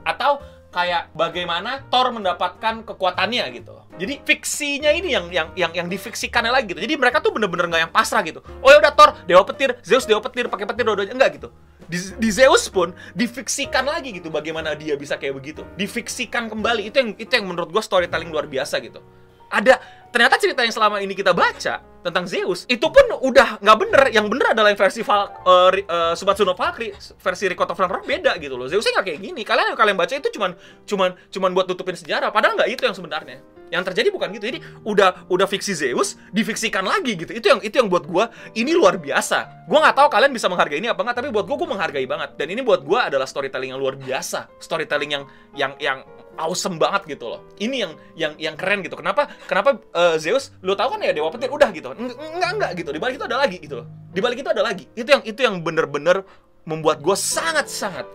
Atau 0.00 0.40
kayak 0.72 1.12
bagaimana 1.12 1.84
Thor 1.92 2.08
mendapatkan 2.16 2.88
kekuatannya 2.88 3.44
gitu 3.52 3.86
jadi 3.96 4.20
fiksinya 4.20 4.92
ini 4.92 5.16
yang 5.16 5.26
yang 5.32 5.48
yang 5.56 5.72
yang 5.72 5.88
difiksikannya 5.88 6.52
lagi 6.52 6.76
gitu. 6.76 6.80
Jadi 6.84 6.94
mereka 7.00 7.24
tuh 7.24 7.32
bener-bener 7.32 7.64
nggak 7.72 7.82
yang 7.88 7.92
pasrah 7.92 8.20
gitu. 8.20 8.44
Oh 8.60 8.68
ya 8.68 8.76
udah 8.76 8.92
Thor 8.92 9.16
dewa 9.24 9.42
petir 9.48 9.72
Zeus 9.80 10.04
dewa 10.04 10.20
petir 10.20 10.52
pakai 10.52 10.68
petir 10.68 10.84
dua-duanya 10.84 11.16
enggak 11.16 11.40
gitu. 11.40 11.48
Di, 11.88 11.98
di 12.20 12.28
Zeus 12.28 12.68
pun 12.68 12.92
difiksikan 13.16 13.88
lagi 13.88 14.20
gitu 14.20 14.28
bagaimana 14.28 14.76
dia 14.76 15.00
bisa 15.00 15.16
kayak 15.16 15.40
begitu. 15.40 15.64
Difiksikan 15.80 16.52
kembali 16.52 16.92
itu 16.92 16.96
yang 17.00 17.10
itu 17.16 17.32
yang 17.32 17.46
menurut 17.48 17.72
gue 17.72 17.80
storytelling 17.80 18.28
luar 18.28 18.44
biasa 18.44 18.84
gitu 18.84 19.00
ada 19.50 19.78
ternyata 20.10 20.40
cerita 20.40 20.64
yang 20.64 20.72
selama 20.72 20.96
ini 21.04 21.12
kita 21.12 21.36
baca 21.36 21.82
tentang 22.06 22.24
Zeus 22.30 22.62
itu 22.70 22.86
pun 22.86 23.02
udah 23.18 23.58
nggak 23.58 23.78
bener. 23.82 24.02
Yang 24.14 24.26
bener 24.30 24.46
adalah 24.54 24.70
yang 24.70 24.78
versi 24.78 25.02
Val, 25.02 25.26
uh, 25.42 25.70
uh, 25.74 26.14
Subatsu 26.14 26.46
no 26.46 26.54
Valkyrie 26.54 26.94
versi 27.18 27.50
Rikoto 27.50 27.74
Ragnarok 27.74 28.06
beda 28.06 28.38
gitu 28.38 28.54
loh. 28.54 28.70
Zeusnya 28.70 28.94
nggak 28.94 29.06
kayak 29.10 29.20
gini. 29.20 29.42
Kalian 29.42 29.74
yang 29.74 29.78
kalian 29.78 29.98
baca 29.98 30.14
itu 30.14 30.30
cuman 30.30 30.54
cuman 30.86 31.10
cuman 31.34 31.50
buat 31.50 31.66
tutupin 31.66 31.98
sejarah. 31.98 32.30
Padahal 32.30 32.54
nggak 32.54 32.70
itu 32.70 32.82
yang 32.86 32.94
sebenarnya. 32.94 33.42
Yang 33.66 33.90
terjadi 33.90 34.08
bukan 34.14 34.30
gitu. 34.38 34.44
Jadi 34.54 34.58
udah 34.86 35.26
udah 35.26 35.46
fiksi 35.50 35.74
Zeus 35.74 36.14
difiksikan 36.30 36.86
lagi 36.86 37.18
gitu. 37.18 37.34
Itu 37.34 37.50
yang 37.50 37.60
itu 37.66 37.74
yang 37.74 37.90
buat 37.90 38.06
gua 38.06 38.30
ini 38.54 38.70
luar 38.70 39.02
biasa. 39.02 39.66
Gua 39.66 39.82
nggak 39.82 39.96
tahu 39.98 40.08
kalian 40.14 40.30
bisa 40.30 40.46
menghargai 40.46 40.78
ini 40.78 40.86
apa 40.86 41.02
nggak 41.02 41.16
tapi 41.18 41.28
buat 41.34 41.50
gua 41.50 41.56
gua 41.58 41.68
menghargai 41.74 42.06
banget. 42.06 42.38
Dan 42.38 42.54
ini 42.54 42.62
buat 42.62 42.86
gua 42.86 43.10
adalah 43.10 43.26
storytelling 43.26 43.74
yang 43.74 43.82
luar 43.82 43.98
biasa. 43.98 44.46
Storytelling 44.62 45.10
yang 45.10 45.24
yang 45.58 45.72
yang 45.82 45.98
awesome 46.36 46.76
banget 46.80 47.16
gitu 47.16 47.32
loh. 47.32 47.40
Ini 47.58 47.76
yang 47.76 47.92
yang 48.14 48.32
yang 48.36 48.54
keren 48.54 48.80
gitu. 48.84 48.96
Kenapa 48.96 49.28
kenapa 49.48 49.80
uh, 49.92 50.16
Zeus 50.16 50.52
lu 50.62 50.76
tahu 50.76 50.96
kan 50.96 51.00
ya 51.02 51.12
dewa 51.12 51.28
petir 51.32 51.50
udah 51.50 51.68
gitu. 51.72 51.92
Enggak 51.96 52.50
enggak 52.56 52.70
gitu. 52.78 52.90
Di 52.92 53.00
balik 53.00 53.16
itu 53.18 53.26
ada 53.26 53.38
lagi 53.40 53.56
gitu. 53.60 53.84
Di 54.12 54.20
balik 54.20 54.38
itu 54.40 54.50
ada 54.50 54.62
lagi. 54.62 54.84
Itu 54.94 55.08
yang 55.10 55.22
itu 55.24 55.40
yang 55.42 55.60
bener-bener 55.60 56.22
membuat 56.66 57.00
gue 57.00 57.16
sangat 57.16 57.70
sangat 57.70 58.06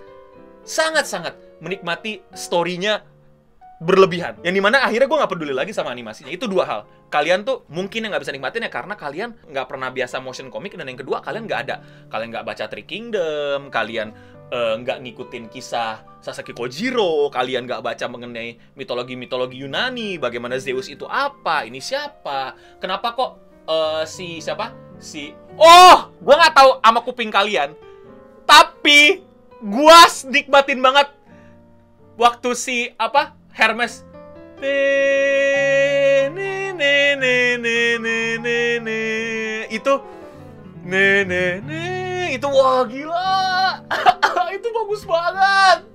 sangat 0.62 1.06
sangat 1.10 1.34
menikmati 1.60 2.22
storynya 2.34 3.02
berlebihan. 3.82 4.38
Yang 4.46 4.54
di 4.54 4.62
mana 4.62 4.86
akhirnya 4.86 5.10
gue 5.10 5.18
nggak 5.18 5.32
peduli 5.34 5.54
lagi 5.58 5.74
sama 5.74 5.90
animasinya. 5.90 6.30
Itu 6.30 6.46
dua 6.46 6.70
hal. 6.70 6.82
Kalian 7.10 7.42
tuh 7.44 7.66
mungkin 7.68 8.06
yang 8.06 8.14
nggak 8.14 8.24
bisa 8.24 8.32
nikmatin 8.32 8.64
ya 8.64 8.72
karena 8.72 8.94
kalian 8.94 9.34
nggak 9.50 9.68
pernah 9.68 9.90
biasa 9.90 10.22
motion 10.22 10.54
comic 10.54 10.78
dan 10.78 10.86
yang 10.86 11.02
kedua 11.02 11.20
kalian 11.26 11.50
nggak 11.50 11.62
ada. 11.68 11.76
Kalian 12.14 12.30
nggak 12.30 12.46
baca 12.46 12.64
Three 12.70 12.86
Kingdom, 12.86 13.74
kalian 13.74 14.14
nggak 14.52 14.98
uh, 15.00 15.02
ngikutin 15.08 15.48
kisah 15.48 16.04
Sasaki 16.20 16.52
Kojiro, 16.52 17.32
kalian 17.32 17.64
nggak 17.64 17.80
baca 17.80 18.06
mengenai 18.12 18.60
mitologi-mitologi 18.76 19.64
Yunani, 19.64 20.20
bagaimana 20.20 20.60
Zeus 20.60 20.92
itu 20.92 21.08
apa, 21.08 21.64
ini 21.64 21.80
siapa, 21.80 22.60
kenapa 22.84 23.16
kok 23.16 23.32
uh, 23.66 24.04
si 24.04 24.44
siapa, 24.44 24.76
si, 25.00 25.32
oh, 25.56 26.12
gue 26.20 26.36
nggak 26.36 26.52
tahu 26.54 26.84
ama 26.84 27.00
kuping 27.00 27.32
kalian, 27.32 27.72
tapi 28.44 29.24
gue 29.64 30.00
nikmatin 30.28 30.84
banget 30.84 31.08
waktu 32.20 32.52
si 32.54 32.92
apa 33.00 33.32
Hermes. 33.56 34.04
Itu 39.72 39.94
ne 40.84 41.24
ne 41.24 41.64
ne 41.64 42.01
itu 42.32 42.48
wah 42.48 42.88
gila. 42.88 43.80
Itu 44.56 44.68
bagus 44.72 45.04
banget 45.08 45.92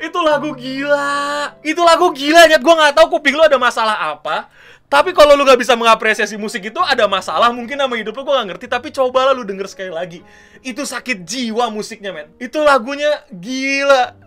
itu 0.00 0.18
lagu 0.24 0.50
gila. 0.56 1.54
Itu 1.60 1.84
lagu 1.84 2.08
gila 2.16 2.48
ya 2.48 2.56
gue 2.56 2.74
nggak 2.74 2.96
tahu 2.96 3.20
kuping 3.20 3.36
lu 3.36 3.44
ada 3.44 3.60
masalah 3.60 4.16
apa. 4.16 4.48
Tapi 4.90 5.14
kalau 5.14 5.38
lu 5.38 5.46
gak 5.46 5.62
bisa 5.62 5.78
mengapresiasi 5.78 6.34
musik 6.34 6.66
itu 6.66 6.82
ada 6.82 7.06
masalah 7.06 7.54
mungkin 7.54 7.78
sama 7.78 7.94
hidup 7.94 8.10
lu 8.10 8.26
gue 8.26 8.34
gak 8.34 8.48
ngerti. 8.50 8.66
Tapi 8.66 8.90
cobalah 8.90 9.30
lu 9.30 9.46
denger 9.46 9.70
sekali 9.70 9.94
lagi. 9.94 10.18
Itu 10.66 10.82
sakit 10.82 11.22
jiwa 11.22 11.70
musiknya 11.70 12.10
men. 12.10 12.26
Itu 12.42 12.58
lagunya 12.66 13.22
gila. 13.30 14.18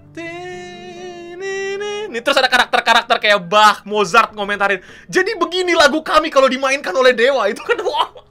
Ini 2.08 2.22
terus 2.24 2.40
ada 2.40 2.48
karakter-karakter 2.48 3.20
kayak 3.20 3.44
Bach, 3.44 3.84
Mozart 3.84 4.32
ngomentarin. 4.32 4.80
Jadi 5.12 5.36
begini 5.36 5.76
lagu 5.76 6.00
kami 6.00 6.32
kalau 6.32 6.48
dimainkan 6.48 6.96
oleh 6.96 7.12
dewa. 7.12 7.44
Itu 7.52 7.60
kan 7.68 7.84
wah. 7.90 8.24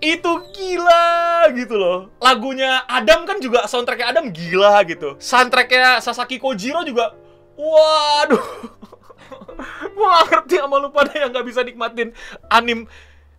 Itu 0.00 0.32
gila 0.52 1.48
gitu 1.56 1.74
loh. 1.80 2.12
Lagunya 2.20 2.84
Adam 2.84 3.24
kan 3.24 3.40
juga 3.40 3.64
soundtracknya 3.64 4.12
Adam 4.12 4.28
gila 4.28 4.84
gitu. 4.84 5.16
Soundtracknya 5.16 6.04
Sasaki 6.04 6.36
Kojiro 6.36 6.84
juga 6.84 7.16
waduh. 7.56 8.46
Gua 9.96 10.06
gak 10.20 10.24
ngerti 10.28 10.60
sama 10.60 10.76
lu 10.76 10.92
pada 10.92 11.16
yang 11.16 11.32
gak 11.32 11.46
bisa 11.48 11.64
nikmatin 11.64 12.12
anim 12.52 12.84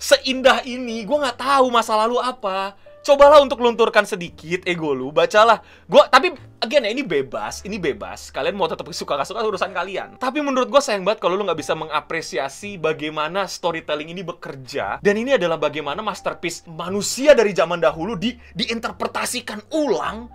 seindah 0.01 0.65
ini. 0.65 1.05
Gua 1.05 1.29
nggak 1.29 1.39
tahu 1.41 1.69
masa 1.69 1.93
lalu 1.93 2.17
apa 2.17 2.73
cobalah 3.07 3.39
untuk 3.39 3.63
lunturkan 3.63 4.03
sedikit 4.03 4.67
ego 4.67 4.91
lu, 4.91 5.15
bacalah. 5.15 5.63
Gua 5.87 6.11
tapi 6.11 6.35
again 6.59 6.83
ya 6.83 6.91
ini 6.91 7.07
bebas, 7.07 7.63
ini 7.63 7.79
bebas. 7.79 8.35
Kalian 8.35 8.59
mau 8.59 8.67
tetap 8.67 8.83
suka 8.91 9.15
gak 9.15 9.31
suka 9.31 9.47
urusan 9.47 9.71
kalian. 9.71 10.19
Tapi 10.19 10.43
menurut 10.43 10.67
gua 10.67 10.83
sayang 10.83 11.07
banget 11.07 11.23
kalau 11.23 11.39
lu 11.39 11.47
nggak 11.47 11.59
bisa 11.63 11.71
mengapresiasi 11.79 12.75
bagaimana 12.75 13.47
storytelling 13.47 14.11
ini 14.11 14.27
bekerja 14.27 14.99
dan 14.99 15.15
ini 15.15 15.39
adalah 15.39 15.55
bagaimana 15.55 16.03
masterpiece 16.03 16.67
manusia 16.67 17.31
dari 17.31 17.55
zaman 17.55 17.79
dahulu 17.79 18.19
di 18.19 18.35
diinterpretasikan 18.51 19.71
ulang 19.71 20.27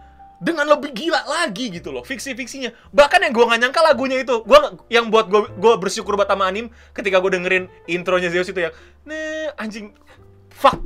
dengan 0.42 0.66
lebih 0.66 0.90
gila 0.90 1.22
lagi 1.22 1.70
gitu 1.70 1.94
loh 1.94 2.02
fiksi-fiksinya 2.02 2.90
bahkan 2.90 3.22
yang 3.22 3.30
gue 3.30 3.46
gak 3.46 3.60
nyangka 3.62 3.78
lagunya 3.78 4.18
itu 4.26 4.42
gue 4.42 4.58
yang 4.90 5.06
buat 5.06 5.30
gue 5.30 5.54
gue 5.54 5.72
bersyukur 5.78 6.18
buat 6.18 6.26
sama 6.26 6.50
anim 6.50 6.66
ketika 6.90 7.22
gue 7.22 7.38
dengerin 7.38 7.70
intronya 7.86 8.26
Zeus 8.26 8.50
itu 8.50 8.58
yang 8.58 8.74
nih 9.06 9.54
anjing 9.54 9.94
fuck 10.50 10.82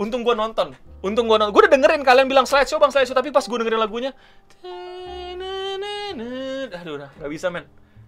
untung 0.00 0.24
gue 0.24 0.32
nonton 0.32 0.72
Untung 1.06 1.30
gue 1.30 1.38
gue 1.38 1.60
udah 1.62 1.70
dengerin 1.70 2.02
kalian 2.02 2.26
bilang 2.26 2.50
slideshow 2.50 2.82
bang 2.82 2.90
slideshow 2.90 3.14
tapi 3.14 3.30
pas 3.30 3.46
gue 3.46 3.58
dengerin 3.62 3.78
lagunya, 3.78 4.10
aduh 6.74 6.98
udah 6.98 7.14
nggak 7.14 7.30
bisa 7.30 7.46
men, 7.46 7.62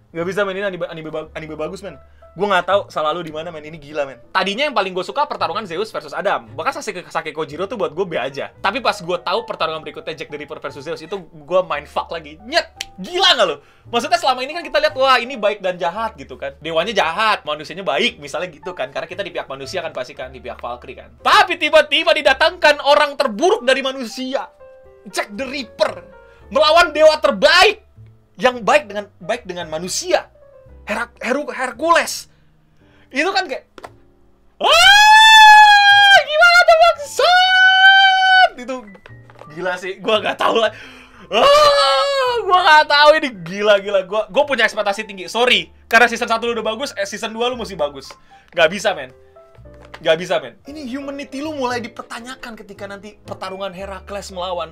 nggak 0.09 0.25
bisa 0.25 0.41
men 0.41 0.57
ini 0.57 0.65
anime 0.65 0.85
anime, 0.89 1.09
anime 1.37 1.55
bagus 1.55 1.85
men. 1.85 1.97
Gue 2.37 2.45
nggak 2.45 2.65
tahu 2.69 2.81
salah 2.93 3.09
lu 3.09 3.25
di 3.25 3.33
mana 3.33 3.49
men, 3.49 3.65
ini 3.65 3.81
gila 3.81 4.05
men. 4.05 4.21
Tadinya 4.29 4.69
yang 4.69 4.75
paling 4.77 4.93
gue 4.93 5.01
suka 5.01 5.25
pertarungan 5.25 5.65
Zeus 5.65 5.89
versus 5.89 6.13
Adam. 6.13 6.49
Bahkan 6.53 6.71
Sasuke 6.77 7.01
Sasuke 7.09 7.33
Kojiro 7.33 7.65
tuh 7.65 7.75
buat 7.75 7.93
gue 7.93 8.05
B 8.05 8.15
aja. 8.21 8.53
Tapi 8.61 8.81
pas 8.85 8.93
gue 8.93 9.17
tahu 9.17 9.39
pertarungan 9.49 9.81
berikutnya 9.81 10.13
Jack 10.13 10.29
the 10.29 10.37
Ripper 10.37 10.61
versus 10.61 10.85
Zeus 10.85 11.01
itu 11.01 11.17
gue 11.17 11.61
main 11.65 11.89
fuck 11.89 12.13
lagi. 12.13 12.37
Nyet, 12.45 12.69
gila 13.01 13.33
nggak 13.33 13.47
lo? 13.49 13.55
Maksudnya 13.89 14.21
selama 14.21 14.45
ini 14.45 14.53
kan 14.53 14.61
kita 14.61 14.77
lihat 14.77 14.93
wah 14.93 15.17
ini 15.17 15.35
baik 15.41 15.65
dan 15.65 15.81
jahat 15.81 16.13
gitu 16.21 16.37
kan. 16.37 16.53
Dewanya 16.61 16.93
jahat, 16.93 17.41
manusianya 17.41 17.81
baik 17.81 18.21
misalnya 18.21 18.53
gitu 18.53 18.77
kan. 18.77 18.93
Karena 18.93 19.09
kita 19.09 19.25
di 19.25 19.33
pihak 19.33 19.49
manusia 19.49 19.81
kan 19.81 19.89
pasti 19.89 20.13
kan 20.13 20.29
di 20.29 20.37
pihak 20.37 20.61
Valkyrie 20.61 20.97
kan. 21.01 21.09
Tapi 21.25 21.57
tiba-tiba 21.57 22.13
didatangkan 22.13 22.85
orang 22.85 23.17
terburuk 23.17 23.65
dari 23.65 23.81
manusia. 23.81 24.45
Jack 25.09 25.33
the 25.33 25.49
Ripper 25.49 26.19
melawan 26.53 26.93
dewa 26.93 27.17
terbaik 27.17 27.88
yang 28.39 28.63
baik 28.63 28.87
dengan 28.87 29.05
baik 29.19 29.43
dengan 29.43 29.67
manusia. 29.67 30.31
Her 30.87 31.11
Her 31.19 31.37
Hercules. 31.51 32.31
Itu 33.11 33.29
kan 33.35 33.45
kayak 33.45 33.67
ah 34.63 36.17
gimana 36.23 36.57
tuh 36.63 36.77
maksud? 36.79 38.49
Itu 38.63 38.75
gila 39.53 39.75
sih 39.75 39.99
gua 39.99 40.23
nggak 40.23 40.39
tahu 40.39 40.55
lah. 40.55 40.71
Ah 41.29 42.33
gua 42.47 42.59
nggak 42.63 42.87
tahu 42.87 43.09
ini. 43.19 43.29
Gila 43.43 43.75
gila. 43.83 43.99
Gua 44.07 44.25
gua 44.31 44.43
punya 44.47 44.63
ekspektasi 44.63 45.03
tinggi. 45.03 45.27
Sorry 45.27 45.69
karena 45.91 46.07
season 46.07 46.31
1 46.31 46.39
lu 46.47 46.55
udah 46.55 46.65
bagus 46.65 46.95
eh 46.95 47.05
season 47.05 47.35
2 47.35 47.51
lu 47.51 47.59
mesti 47.59 47.75
bagus. 47.75 48.07
Nggak 48.55 48.69
bisa 48.71 48.95
men. 48.95 49.11
Nggak 49.99 50.15
bisa 50.15 50.39
men. 50.39 50.55
Ini 50.63 50.87
humanity 50.87 51.43
lu 51.43 51.51
mulai 51.59 51.83
dipertanyakan 51.83 52.55
ketika 52.55 52.87
nanti 52.87 53.19
pertarungan 53.19 53.75
Heracles 53.75 54.31
melawan 54.31 54.71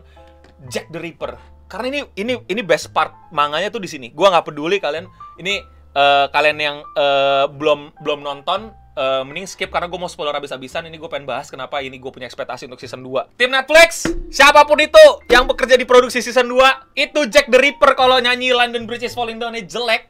Jack 0.72 0.88
the 0.90 1.04
Ripper 1.04 1.57
karena 1.68 1.88
ini 1.92 2.00
ini 2.16 2.34
ini 2.48 2.62
best 2.64 2.96
part 2.96 3.14
manganya 3.32 3.68
tuh 3.68 3.84
di 3.84 3.92
sini. 3.92 4.12
Gua 4.12 4.32
nggak 4.32 4.52
peduli 4.52 4.80
kalian 4.80 5.08
ini 5.40 5.60
uh, 5.94 6.26
kalian 6.32 6.58
yang 6.58 6.78
uh, 6.96 7.46
belum 7.52 7.92
belum 8.00 8.24
nonton 8.24 8.72
uh, 8.98 9.22
mending 9.28 9.46
skip 9.46 9.70
karena 9.70 9.86
gue 9.86 10.00
mau 10.00 10.10
spoiler 10.10 10.34
habis-habisan. 10.34 10.90
Ini 10.90 10.98
gue 10.98 11.10
pengen 11.12 11.30
bahas 11.30 11.52
kenapa 11.52 11.80
ini 11.84 12.02
gue 12.02 12.12
punya 12.12 12.26
ekspektasi 12.26 12.66
untuk 12.66 12.82
season 12.82 13.06
2 13.06 13.38
tim 13.38 13.54
Netflix 13.54 14.10
siapa 14.34 14.66
pun 14.66 14.82
itu 14.82 15.04
yang 15.30 15.46
bekerja 15.46 15.78
di 15.78 15.86
produksi 15.86 16.20
season 16.20 16.50
2 16.50 16.98
itu 16.98 17.20
Jack 17.30 17.48
the 17.48 17.60
Ripper 17.62 17.94
kalau 17.94 18.18
nyanyi 18.18 18.52
London 18.52 18.90
Bridge 18.90 19.06
is 19.06 19.14
Falling 19.14 19.38
Down 19.38 19.56
jelek. 19.56 20.10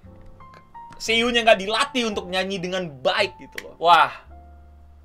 CEO-nya 0.97 1.45
nggak 1.45 1.61
dilatih 1.61 2.09
untuk 2.09 2.25
nyanyi 2.25 2.57
dengan 2.57 2.89
baik 2.89 3.37
gitu 3.37 3.69
loh. 3.69 3.77
Wah 3.77 4.09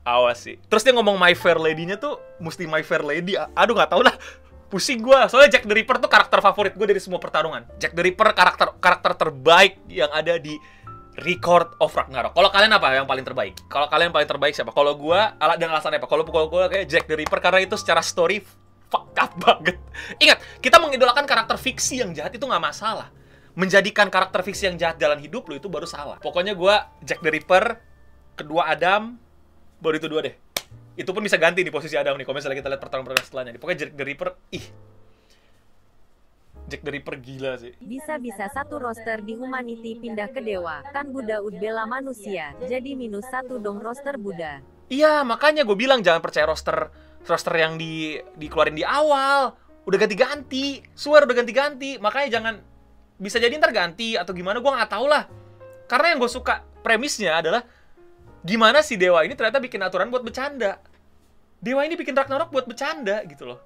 awas 0.03 0.41
sih. 0.41 0.57
Terus 0.67 0.83
dia 0.83 0.97
ngomong 0.97 1.21
My 1.21 1.37
Fair 1.37 1.61
Lady-nya 1.61 2.01
tuh 2.01 2.17
mesti 2.41 2.65
My 2.65 2.81
Fair 2.81 3.05
Lady. 3.05 3.37
Aduh 3.37 3.77
nggak 3.77 3.93
tau 3.93 4.01
lah 4.01 4.17
pusing 4.73 5.05
gue 5.05 5.19
soalnya 5.29 5.61
Jack 5.61 5.69
the 5.69 5.77
Ripper 5.77 6.01
tuh 6.01 6.09
karakter 6.09 6.41
favorit 6.41 6.73
gue 6.73 6.87
dari 6.89 6.97
semua 6.97 7.21
pertarungan 7.21 7.69
Jack 7.77 7.93
the 7.93 8.01
Ripper 8.01 8.33
karakter 8.33 8.73
karakter 8.81 9.13
terbaik 9.21 9.85
yang 9.93 10.09
ada 10.09 10.41
di 10.41 10.57
Record 11.13 11.77
of 11.77 11.93
Ragnarok. 11.93 12.33
Kalau 12.33 12.49
kalian 12.49 12.73
apa 12.73 12.89
yang 12.97 13.05
paling 13.05 13.21
terbaik? 13.21 13.53
Kalau 13.69 13.85
kalian 13.85 14.17
paling 14.17 14.25
terbaik 14.25 14.57
siapa? 14.57 14.73
Kalau 14.73 14.97
gue 14.97 15.21
alat 15.21 15.61
dan 15.61 15.69
alasannya 15.69 16.01
apa? 16.01 16.09
Kalau 16.09 16.25
pukul 16.25 16.49
gue 16.49 16.65
kayak 16.73 16.87
Jack 16.89 17.05
the 17.05 17.21
Ripper 17.21 17.37
karena 17.37 17.61
itu 17.61 17.77
secara 17.77 18.01
story 18.01 18.41
fuck 18.89 19.13
up 19.21 19.37
banget. 19.45 19.77
Ingat, 20.17 20.41
kita 20.65 20.81
mengidolakan 20.81 21.29
karakter 21.29 21.61
fiksi 21.61 22.01
yang 22.01 22.17
jahat 22.17 22.33
itu 22.33 22.41
nggak 22.49 22.65
masalah. 22.65 23.13
Menjadikan 23.53 24.09
karakter 24.09 24.41
fiksi 24.41 24.73
yang 24.73 24.81
jahat 24.81 24.97
jalan 24.97 25.21
hidup 25.21 25.45
lo 25.53 25.61
itu 25.61 25.69
baru 25.69 25.85
salah. 25.85 26.17
Pokoknya 26.17 26.57
gue 26.57 26.75
Jack 27.05 27.21
the 27.21 27.29
Ripper, 27.29 27.77
kedua 28.33 28.73
Adam, 28.73 29.21
baru 29.85 30.01
itu 30.01 30.09
dua 30.09 30.25
deh 30.25 30.52
itu 30.93 31.09
pun 31.09 31.25
bisa 31.25 31.41
ganti 31.41 31.65
di 31.65 31.73
posisi 31.73 31.97
Adam 31.97 32.21
nih 32.21 32.25
kalau 32.29 32.37
misalnya 32.37 32.59
kita 32.61 32.69
lihat 32.69 32.83
pertarungan-pertarungan 32.85 33.29
setelahnya. 33.29 33.53
Pokoknya 33.57 33.79
Jack 33.87 33.93
the 33.97 34.05
Ripper 34.05 34.29
ih. 34.53 34.67
Jack 36.69 36.83
the 36.85 36.93
Ripper 36.93 37.17
gila 37.21 37.53
sih. 37.57 37.73
Bisa-bisa 37.81 38.45
satu 38.53 38.77
roster 38.77 39.25
di 39.25 39.33
Humanity 39.37 39.97
pindah 39.97 40.29
ke 40.29 40.45
Dewa. 40.45 40.85
Kan 40.93 41.13
Buddha 41.13 41.41
ud 41.41 41.57
bela 41.57 41.89
manusia 41.89 42.53
jadi 42.69 42.93
minus 42.93 43.25
satu 43.33 43.57
dong 43.57 43.81
roster 43.81 44.21
Buddha. 44.21 44.61
Iya 44.93 45.25
makanya 45.25 45.65
gue 45.65 45.77
bilang 45.77 46.05
jangan 46.05 46.21
percaya 46.21 46.45
roster 46.45 46.93
roster 47.25 47.55
yang 47.57 47.81
di 47.81 48.21
dikeluarin 48.37 48.77
di 48.77 48.85
awal. 48.85 49.57
Udah 49.89 49.99
ganti-ganti 49.99 50.85
suara 50.93 51.25
udah 51.25 51.37
ganti-ganti. 51.41 51.97
Makanya 51.97 52.29
jangan 52.29 52.55
bisa 53.17 53.41
jadi 53.41 53.57
ntar 53.57 53.73
ganti 53.73 54.21
atau 54.21 54.37
gimana 54.37 54.61
gue 54.61 54.69
nggak 54.69 54.93
tahu 54.93 55.09
lah. 55.09 55.25
Karena 55.89 56.13
yang 56.13 56.21
gue 56.21 56.31
suka 56.31 56.61
premisnya 56.85 57.41
adalah 57.41 57.65
gimana 58.43 58.83
si 58.83 58.99
dewa 58.99 59.23
ini 59.23 59.35
ternyata 59.39 59.63
bikin 59.63 59.81
aturan 59.83 60.11
buat 60.11 60.23
bercanda. 60.23 60.79
Dewa 61.63 61.87
ini 61.87 61.95
bikin 61.95 62.19
Ragnarok 62.19 62.51
buat 62.51 62.67
bercanda 62.67 63.23
gitu 63.23 63.55
loh. 63.55 63.63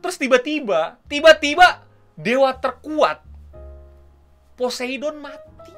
Terus 0.00 0.16
tiba-tiba, 0.16 0.96
tiba-tiba 1.04 1.84
dewa 2.16 2.52
terkuat 2.56 3.20
Poseidon 4.54 5.18
mati. 5.18 5.74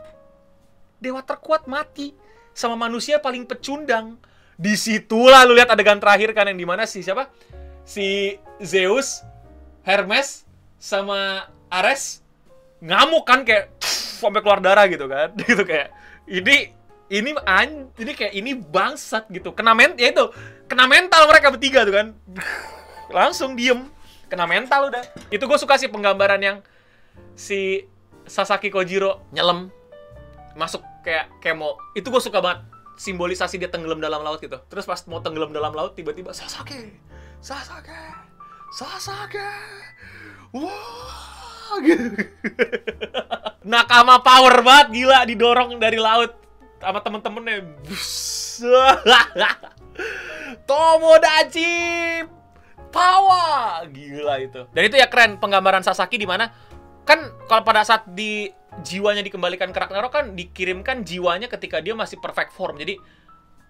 Dewa 1.02 1.24
terkuat 1.24 1.66
mati 1.66 2.12
sama 2.52 2.76
manusia 2.76 3.18
paling 3.18 3.48
pecundang. 3.48 4.20
Di 4.56 4.76
situlah 4.76 5.44
lu 5.48 5.56
lihat 5.56 5.72
adegan 5.72 6.00
terakhir 6.00 6.32
kan 6.36 6.48
yang 6.48 6.60
di 6.60 6.68
mana 6.68 6.84
si 6.84 7.00
siapa? 7.00 7.28
Si 7.88 8.36
Zeus, 8.60 9.24
Hermes, 9.84 10.44
sama 10.76 11.48
Ares 11.72 12.20
ngamuk 12.84 13.24
kan 13.24 13.42
kayak 13.48 13.72
sampai 13.82 14.44
keluar 14.44 14.60
darah 14.60 14.84
gitu 14.86 15.08
kan. 15.08 15.32
Gitu 15.48 15.64
kayak 15.64 15.88
ini 16.28 16.75
ini 17.06 17.30
an 17.46 17.90
ini 17.94 18.12
kayak 18.12 18.34
ini 18.34 18.52
bangsat 18.58 19.30
gitu. 19.30 19.54
Kena 19.54 19.72
men 19.72 19.94
ya 19.94 20.10
itu. 20.10 20.26
Kena 20.66 20.90
mental 20.90 21.30
mereka 21.30 21.54
bertiga 21.54 21.86
tuh 21.86 21.94
kan. 21.94 22.06
Langsung 23.14 23.54
diem. 23.54 23.86
Kena 24.26 24.46
mental 24.50 24.90
udah. 24.90 25.02
Itu 25.30 25.46
gue 25.46 25.58
suka 25.58 25.78
sih 25.78 25.86
penggambaran 25.86 26.42
yang 26.42 26.56
si 27.38 27.86
Sasaki 28.26 28.74
Kojiro 28.74 29.22
nyelam. 29.30 29.70
Masuk 30.58 30.82
kayak 31.06 31.30
kemo. 31.38 31.78
Itu 31.94 32.10
gue 32.10 32.18
suka 32.18 32.42
banget. 32.42 32.66
Simbolisasi 32.96 33.60
dia 33.60 33.70
tenggelam 33.70 34.02
dalam 34.02 34.24
laut 34.26 34.42
gitu. 34.42 34.58
Terus 34.66 34.88
pas 34.88 34.98
mau 35.06 35.22
tenggelam 35.22 35.52
dalam 35.54 35.70
laut 35.76 35.94
tiba-tiba 35.94 36.32
Sasaki! 36.32 36.96
Sasaki! 37.44 38.02
Sasaki! 38.72 39.52
Wah 40.56 41.76
gitu. 41.84 42.08
Nakama 43.70 44.24
power 44.24 44.64
banget 44.64 44.86
gila 44.96 45.28
didorong 45.28 45.76
dari 45.76 46.00
laut 46.00 46.45
sama 46.86 47.02
temen-temennya. 47.02 47.66
Tomodachi 50.68 51.74
Power 52.94 53.84
gila 53.92 54.34
itu. 54.40 54.60
Dan 54.72 54.82
itu 54.88 54.96
ya 54.96 55.06
keren 55.10 55.36
penggambaran 55.36 55.84
Sasaki 55.84 56.16
di 56.16 56.24
mana 56.24 56.48
kan 57.04 57.28
kalau 57.44 57.62
pada 57.62 57.84
saat 57.84 58.08
di 58.08 58.48
jiwanya 58.82 59.20
dikembalikan 59.20 59.70
ke 59.70 59.78
Ragnarok 59.78 60.12
kan 60.12 60.24
dikirimkan 60.32 61.04
jiwanya 61.04 61.46
ketika 61.46 61.78
dia 61.84 61.92
masih 61.92 62.16
perfect 62.18 62.56
form. 62.56 62.80
Jadi 62.80 62.96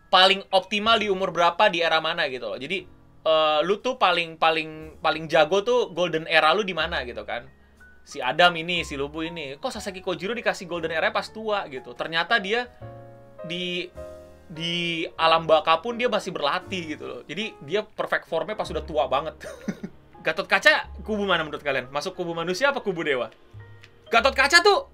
paling 0.09 0.47
optimal 0.55 1.03
di 1.03 1.11
umur 1.11 1.35
berapa 1.35 1.67
di 1.67 1.83
era 1.83 1.99
mana 1.99 2.31
gitu 2.31 2.47
loh. 2.47 2.59
Jadi 2.59 2.87
uh, 3.27 3.61
lu 3.67 3.83
tuh 3.83 3.99
paling 3.99 4.39
paling 4.39 5.03
paling 5.03 5.27
jago 5.27 5.61
tuh 5.67 5.91
golden 5.91 6.31
era 6.31 6.55
lu 6.55 6.63
di 6.63 6.73
mana 6.73 7.03
gitu 7.03 7.27
kan. 7.27 7.51
Si 8.07 8.23
Adam 8.23 8.55
ini, 8.55 8.87
si 8.87 8.95
Lubu 8.95 9.27
ini. 9.27 9.59
Kok 9.59 9.75
Sasaki 9.75 9.99
Kojiro 9.99 10.31
dikasih 10.31 10.71
golden 10.71 10.95
era 10.95 11.11
pas 11.11 11.27
tua 11.27 11.67
gitu. 11.67 11.91
Ternyata 11.99 12.39
dia 12.39 12.71
di 13.47 13.91
di 14.47 15.03
alam 15.19 15.43
baka 15.43 15.83
pun 15.83 15.99
dia 15.99 16.07
masih 16.07 16.31
berlatih 16.31 16.95
gitu 16.95 17.05
loh. 17.07 17.21
Jadi 17.27 17.57
dia 17.67 17.83
perfect 17.83 18.31
formnya 18.31 18.55
pas 18.55 18.67
sudah 18.67 18.83
tua 18.83 19.11
banget. 19.11 19.35
Gatot 20.27 20.47
kaca 20.47 20.91
kubu 21.07 21.27
mana 21.27 21.47
menurut 21.47 21.63
kalian? 21.63 21.91
Masuk 21.91 22.19
kubu 22.19 22.35
manusia 22.35 22.71
apa 22.71 22.83
kubu 22.83 23.07
dewa? 23.07 23.31
Gatot 24.07 24.35
Kaca 24.39 24.63
tuh 24.63 24.87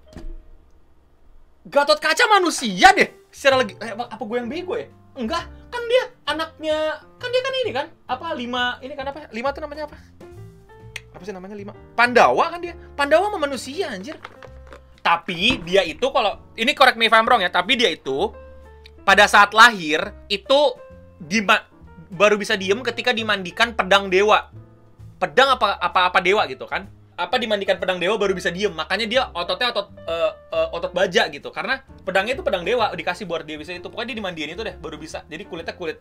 Gatot 1.69 2.01
Kaca 2.01 2.25
manusia 2.33 2.89
deh. 2.97 3.09
Secara 3.29 3.61
lagi 3.61 3.77
eh, 3.77 3.93
apa 3.93 4.21
gue 4.21 4.37
yang 4.37 4.49
bego 4.49 4.73
ya? 4.77 4.89
Enggak, 5.13 5.45
kan 5.69 5.83
dia 5.85 6.03
anaknya 6.25 6.77
kan 7.21 7.29
dia 7.29 7.41
kan 7.41 7.53
ini 7.65 7.71
kan 7.73 7.85
apa 8.09 8.27
lima 8.33 8.63
ini 8.81 8.93
kan 8.97 9.05
apa 9.09 9.29
lima 9.29 9.49
tuh 9.53 9.61
namanya 9.61 9.83
apa 9.85 9.97
apa 11.13 11.23
sih 11.25 11.33
namanya 11.33 11.55
lima 11.57 11.73
Pandawa 11.93 12.49
kan 12.49 12.59
dia 12.61 12.73
Pandawa 12.97 13.29
sama 13.29 13.39
manusia 13.41 13.93
anjir 13.93 14.17
tapi 15.05 15.61
dia 15.61 15.85
itu 15.85 16.05
kalau 16.09 16.41
ini 16.57 16.73
correct 16.73 16.97
me 16.97 17.09
if 17.09 17.13
I'm 17.13 17.25
wrong 17.29 17.41
ya 17.45 17.49
tapi 17.53 17.77
dia 17.77 17.93
itu 17.93 18.33
pada 19.03 19.27
saat 19.27 19.51
lahir 19.51 19.99
itu 20.31 20.75
di 21.19 21.43
baru 22.13 22.35
bisa 22.35 22.55
diem 22.55 22.79
ketika 22.83 23.11
dimandikan 23.11 23.75
pedang 23.75 24.07
dewa. 24.07 24.51
Pedang 25.19 25.55
apa 25.55 25.79
apa 25.79 25.99
apa 26.11 26.19
dewa 26.19 26.43
gitu 26.47 26.67
kan? 26.67 26.87
Apa 27.13 27.37
dimandikan 27.37 27.77
pedang 27.77 28.01
dewa 28.01 28.17
baru 28.17 28.33
bisa 28.33 28.49
diem. 28.49 28.73
Makanya 28.73 29.05
dia 29.05 29.21
ototnya 29.31 29.71
otot 29.71 29.87
uh, 30.07 30.31
uh, 30.51 30.67
otot 30.75 30.91
baja 30.91 31.29
gitu. 31.29 31.53
Karena 31.53 31.83
pedangnya 32.03 32.39
itu 32.39 32.43
pedang 32.43 32.65
dewa 32.65 32.91
dikasih 32.95 33.29
buat 33.29 33.45
dia 33.45 33.55
bisa 33.59 33.75
itu. 33.75 33.87
Pokoknya 33.87 34.15
dia 34.15 34.17
dimandiin 34.23 34.55
itu 34.55 34.63
deh 34.65 34.75
baru 34.79 34.97
bisa. 34.97 35.23
Jadi 35.27 35.43
kulitnya 35.45 35.75
kulit 35.75 35.97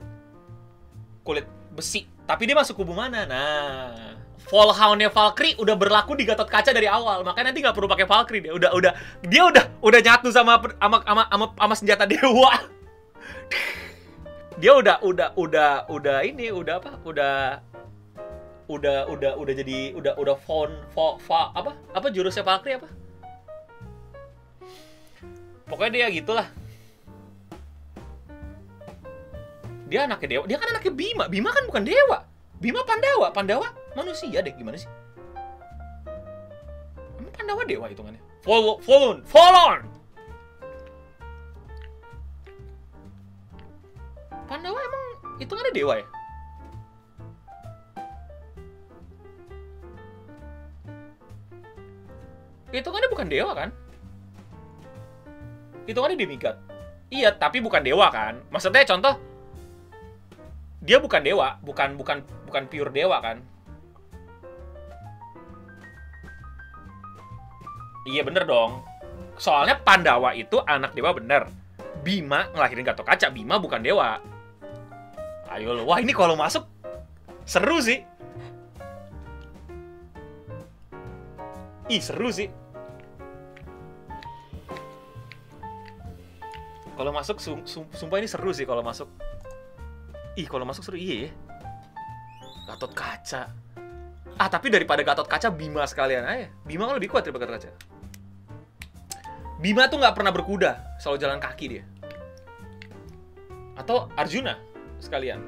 kulit 1.22 1.46
besi. 1.74 2.08
Tapi 2.26 2.48
dia 2.48 2.56
masuk 2.56 2.82
kubu 2.82 2.94
mana? 2.96 3.26
Nah 3.26 4.22
Fallhoundnya 4.42 5.06
Valkyrie 5.06 5.54
udah 5.54 5.78
berlaku 5.78 6.18
di 6.18 6.26
Gatot 6.26 6.50
Kaca 6.50 6.74
dari 6.74 6.90
awal. 6.90 7.22
Makanya 7.22 7.54
nanti 7.54 7.62
nggak 7.62 7.76
perlu 7.78 7.86
pakai 7.86 8.06
Valkyrie 8.10 8.42
dia 8.42 8.52
udah 8.52 8.70
udah 8.74 8.92
dia 9.22 9.42
udah 9.46 9.64
udah 9.80 10.00
nyatu 10.02 10.34
sama 10.34 10.58
sama 10.58 10.98
sama, 11.06 11.22
sama, 11.30 11.46
sama 11.54 11.74
senjata 11.78 12.04
dewa 12.12 12.81
dia 14.60 14.72
udah 14.76 15.00
udah 15.00 15.28
udah 15.34 15.72
udah 15.88 16.18
ini 16.22 16.52
udah 16.52 16.78
apa 16.78 16.92
udah 17.02 17.58
udah 18.68 18.98
udah 19.10 19.32
udah 19.36 19.54
jadi 19.58 19.92
udah 19.96 20.14
udah 20.16 20.36
font 20.44 20.72
fa, 20.94 21.18
fa, 21.18 21.50
apa 21.52 21.72
apa 21.92 22.06
jurusnya 22.12 22.46
Valkyrie 22.46 22.78
apa 22.78 22.88
pokoknya 25.66 25.92
dia 25.92 26.06
gitulah 26.12 26.46
dia 29.88 30.08
anaknya 30.08 30.28
dewa 30.38 30.44
dia 30.48 30.56
kan 30.56 30.68
anaknya 30.72 30.92
Bima 30.94 31.24
Bima 31.28 31.50
kan 31.52 31.64
bukan 31.68 31.84
dewa 31.84 32.18
Bima 32.56 32.80
Pandawa 32.86 33.28
Pandawa 33.34 33.68
manusia 33.92 34.40
deh 34.40 34.54
gimana 34.56 34.80
sih 34.80 34.88
Pandawa 37.36 37.66
dewa 37.68 37.88
hitungannya 37.92 38.20
follow 38.40 38.80
follow 38.80 39.20
follow 39.28 39.80
Pandawa 44.52 44.76
emang 44.84 45.04
hitungannya 45.40 45.72
dewa 45.72 45.96
ya 45.96 46.04
itu 52.72 52.88
kan 52.88 53.04
bukan 53.12 53.28
dewa 53.28 53.52
kan? 53.52 53.68
Itu 55.84 56.00
kan 56.00 56.16
demigod. 56.16 56.56
Iya, 57.12 57.36
tapi 57.36 57.60
bukan 57.60 57.84
dewa 57.84 58.08
kan? 58.08 58.40
Maksudnya 58.48 58.88
contoh 58.88 59.20
dia 60.80 60.96
bukan 60.96 61.20
dewa, 61.20 61.60
bukan 61.60 62.00
bukan 62.00 62.24
bukan 62.48 62.62
pure 62.72 62.88
dewa 62.88 63.20
kan? 63.20 63.44
Iya 68.08 68.24
bener 68.24 68.48
dong. 68.48 68.80
Soalnya 69.36 69.78
Pandawa 69.78 70.32
itu 70.32 70.58
anak 70.64 70.96
dewa 70.96 71.12
bener. 71.12 71.46
Bima 72.02 72.50
ngelahirin 72.50 72.88
Gatot 72.88 73.04
Kaca, 73.06 73.28
Bima 73.30 73.60
bukan 73.60 73.84
dewa. 73.84 74.31
Ayo 75.52 75.76
lo, 75.76 75.84
wah 75.84 76.00
ini 76.00 76.16
kalau 76.16 76.32
masuk 76.32 76.64
seru 77.44 77.76
sih. 77.84 78.00
Ih 81.92 82.00
seru 82.00 82.32
sih. 82.32 82.48
Kalau 86.96 87.12
masuk 87.12 87.36
sum, 87.36 87.60
sum, 87.68 87.84
sumpah 87.92 88.24
ini 88.24 88.28
seru 88.32 88.48
sih 88.56 88.64
kalau 88.64 88.80
masuk. 88.80 89.12
Ih, 90.40 90.48
kalau 90.48 90.64
masuk 90.64 90.88
seru 90.88 90.96
iya 90.96 91.28
ya. 91.28 91.30
Gatot 92.72 92.96
kaca. 92.96 93.52
Ah, 94.40 94.48
tapi 94.48 94.72
daripada 94.72 95.04
Gatot 95.04 95.28
kaca 95.28 95.52
Bima 95.52 95.84
sekalian 95.84 96.24
aja. 96.24 96.48
Bima 96.64 96.88
kan 96.88 96.96
lebih 96.96 97.12
kuat 97.12 97.28
daripada 97.28 97.44
Gatot 97.44 97.68
kaca. 97.68 97.70
Bima 99.60 99.84
tuh 99.92 100.00
nggak 100.00 100.16
pernah 100.16 100.32
berkuda, 100.32 100.96
selalu 100.96 101.18
jalan 101.20 101.38
kaki 101.44 101.64
dia. 101.68 101.84
Atau 103.76 104.08
Arjuna 104.16 104.71
sekalian. 105.02 105.42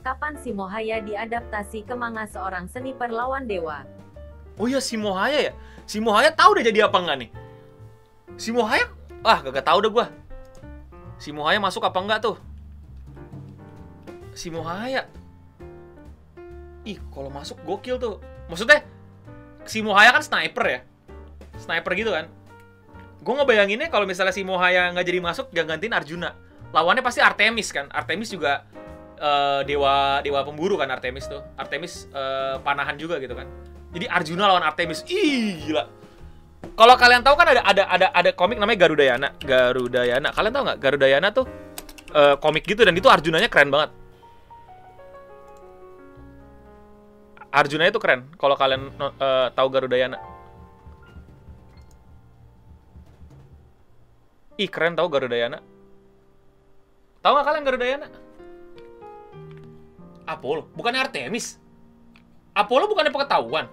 Kapan 0.00 0.34
si 0.40 0.50
Mohaya 0.50 1.04
diadaptasi 1.04 1.84
ke 1.84 1.94
manga 1.94 2.24
seorang 2.26 2.66
seni 2.66 2.96
perlawan 2.96 3.44
dewa? 3.44 3.84
Oh 4.56 4.66
iya 4.66 4.80
si 4.80 4.96
Mohaya 4.96 5.52
ya? 5.52 5.52
Si 5.86 6.00
Mohaya 6.00 6.32
tahu 6.32 6.58
udah 6.58 6.64
jadi 6.64 6.88
apa 6.88 6.96
enggak 6.98 7.18
nih? 7.22 7.30
Si 8.40 8.50
Mohaya 8.50 8.88
Ah, 9.22 9.38
gak, 9.38 9.54
gak 9.54 9.66
tau 9.70 9.78
deh 9.78 9.86
gue. 9.86 10.06
Si 11.22 11.30
Mohaya 11.30 11.62
masuk 11.62 11.86
apa 11.86 11.98
enggak 12.02 12.26
tuh? 12.26 12.36
Si 14.34 14.50
Mohaya. 14.50 15.06
Ih, 16.82 16.98
kalau 17.14 17.30
masuk 17.30 17.62
gokil 17.62 18.02
tuh. 18.02 18.18
Maksudnya, 18.50 18.82
si 19.62 19.78
Mohaya 19.78 20.10
kan 20.10 20.26
sniper 20.26 20.64
ya? 20.66 20.80
Sniper 21.62 21.94
gitu 21.94 22.10
kan? 22.10 22.26
Gue 23.22 23.34
ngebayanginnya 23.38 23.86
kalau 23.94 24.02
misalnya 24.02 24.34
si 24.34 24.42
Mohaya 24.42 24.90
nggak 24.90 25.06
jadi 25.06 25.20
masuk, 25.22 25.54
gak 25.54 25.70
gantiin 25.70 25.94
Arjuna. 25.94 26.34
Lawannya 26.72 27.04
pasti 27.04 27.20
Artemis 27.20 27.68
kan? 27.68 27.92
Artemis 27.92 28.32
juga 28.32 28.64
uh, 29.20 29.60
dewa 29.62 30.24
dewa 30.24 30.40
pemburu 30.42 30.80
kan 30.80 30.88
Artemis 30.88 31.28
tuh. 31.28 31.44
Artemis 31.60 32.08
uh, 32.16 32.58
panahan 32.64 32.96
juga 32.96 33.20
gitu 33.20 33.36
kan. 33.36 33.46
Jadi 33.92 34.08
Arjuna 34.08 34.48
lawan 34.48 34.64
Artemis. 34.64 35.04
Ih, 35.06 35.68
gila 35.68 36.02
kalau 36.72 36.94
kalian 36.96 37.20
tahu 37.20 37.34
kan 37.36 37.46
ada 37.52 37.62
ada 37.66 37.82
ada 37.84 38.06
ada 38.14 38.30
komik 38.32 38.56
namanya 38.56 38.86
Garudayana. 38.86 39.28
Garudayana. 39.44 40.28
Kalian 40.32 40.52
tahu 40.54 40.62
nggak 40.64 40.78
Garudayana 40.80 41.28
tuh 41.34 41.44
uh, 42.16 42.38
komik 42.40 42.64
gitu 42.64 42.86
dan 42.86 42.96
itu 42.96 43.10
Arjunanya 43.10 43.50
keren 43.52 43.68
banget. 43.68 43.90
Arjuna 47.52 47.84
itu 47.84 48.00
keren 48.00 48.32
kalau 48.40 48.56
kalian 48.56 48.88
uh, 48.96 49.52
tahu 49.52 49.68
Garudayana. 49.68 50.16
Ih, 54.56 54.70
keren 54.72 54.96
tahu 54.96 55.12
Garudayana. 55.12 55.60
Tahu 57.22 57.32
nggak 57.38 57.46
kalian 57.46 57.64
Garudayana? 57.64 58.08
Apollo, 60.26 60.66
bukannya 60.74 61.06
Artemis. 61.06 61.62
Apollo 62.50 62.90
bukannya 62.90 63.14
pengetahuan. 63.14 63.66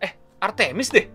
Eh, 0.00 0.12
Artemis 0.40 0.88
deh. 0.88 1.06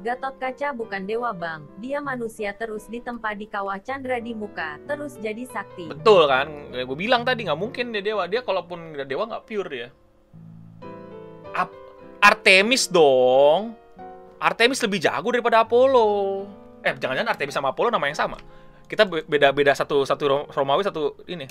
Gatot 0.00 0.32
Kaca 0.40 0.72
bukan 0.72 1.04
dewa 1.04 1.28
bang, 1.36 1.60
dia 1.76 2.00
manusia 2.00 2.56
terus 2.56 2.88
ditempa 2.88 3.36
di 3.36 3.44
kawah 3.44 3.76
Chandra 3.84 4.16
di 4.16 4.32
muka, 4.32 4.80
terus 4.88 5.20
jadi 5.20 5.44
sakti. 5.44 5.92
Betul 5.92 6.24
kan, 6.24 6.48
gue 6.72 6.96
bilang 6.96 7.20
tadi 7.20 7.44
nggak 7.44 7.60
mungkin 7.60 7.92
dia 7.92 8.00
dewa, 8.00 8.24
dia 8.24 8.40
kalaupun 8.40 8.96
dewa 9.04 9.28
nggak 9.28 9.44
pure 9.44 9.68
dia. 9.68 9.88
Ap 11.52 11.68
Artemis 12.24 12.88
dong, 12.88 13.76
Artemis 14.40 14.80
lebih 14.80 14.98
jago 15.04 15.28
daripada 15.28 15.60
Apollo. 15.60 16.48
Eh 16.80 16.96
jangan-jangan 16.96 17.36
Artemis 17.36 17.52
sama 17.52 17.76
Apollo 17.76 17.92
nama 17.92 18.08
yang 18.08 18.16
sama. 18.16 18.40
Kita 18.88 19.04
beda-beda 19.06 19.76
satu 19.76 20.02
satu 20.08 20.48
Romawi 20.50 20.82
satu 20.82 21.14
ini. 21.28 21.46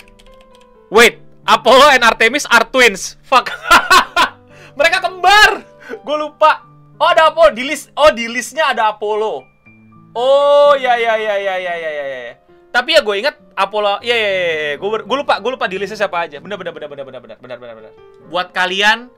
Wait, 0.90 1.22
Apollo 1.46 1.94
and 1.94 2.02
Artemis 2.02 2.44
are 2.50 2.66
twins. 2.66 3.14
Fuck. 3.22 3.48
Mereka 4.78 4.98
kembar. 5.00 5.62
Gue 6.02 6.16
lupa. 6.18 6.66
Oh 7.00 7.08
ada 7.08 7.30
Apollo 7.30 7.54
di 7.54 7.64
list. 7.64 7.94
Oh 7.94 8.10
di 8.10 8.26
listnya 8.26 8.74
ada 8.74 8.90
Apollo. 8.92 9.46
Oh 10.12 10.74
ya 10.74 10.98
ya 10.98 11.14
ya 11.14 11.34
ya 11.38 11.54
ya 11.56 11.74
ya 11.78 11.90
ya. 11.94 12.04
ya. 12.28 12.34
Tapi 12.74 12.98
ya 12.98 13.00
gue 13.06 13.14
inget 13.22 13.38
Apollo. 13.54 14.02
Ya 14.02 14.18
ya 14.18 14.30
ya. 14.34 14.42
ya. 14.44 14.74
Gue 14.82 14.88
gue 15.00 15.16
lupa 15.16 15.38
gue 15.38 15.50
lupa 15.54 15.70
di 15.70 15.78
listnya 15.78 16.04
siapa 16.04 16.26
aja. 16.26 16.42
Benar 16.42 16.58
benar 16.58 16.74
benar 16.74 16.90
benar 16.90 17.06
benar 17.06 17.38
benar 17.38 17.56
benar 17.56 17.74
benar. 17.78 17.92
Buat 18.28 18.50
kalian 18.50 19.08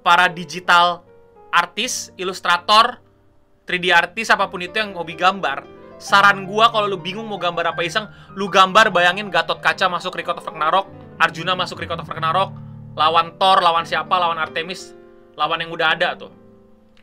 para 0.00 0.26
digital 0.32 1.04
artis, 1.52 2.12
ilustrator, 2.16 3.00
3D 3.68 3.92
artis 3.92 4.32
apa 4.32 4.48
pun 4.48 4.64
itu 4.64 4.80
yang 4.80 4.96
hobi 4.96 5.12
gambar, 5.12 5.68
saran 6.00 6.48
gua 6.48 6.72
kalau 6.72 6.88
lu 6.88 6.96
bingung 6.96 7.28
mau 7.28 7.36
gambar 7.36 7.76
apa 7.76 7.84
iseng, 7.84 8.08
lu 8.32 8.48
gambar 8.48 8.88
bayangin 8.88 9.28
Gatot 9.28 9.60
Kaca 9.60 9.92
masuk 9.92 10.16
Record 10.16 10.40
of 10.40 10.48
Ragnarok, 10.48 10.88
Arjuna 11.20 11.52
masuk 11.52 11.84
Record 11.84 12.00
of 12.00 12.08
Ragnarok, 12.08 12.56
lawan 12.96 13.36
Thor, 13.36 13.60
lawan 13.60 13.84
siapa, 13.84 14.16
lawan 14.16 14.40
Artemis, 14.40 14.96
lawan 15.36 15.60
yang 15.60 15.70
udah 15.70 15.92
ada 15.92 16.16
tuh. 16.16 16.32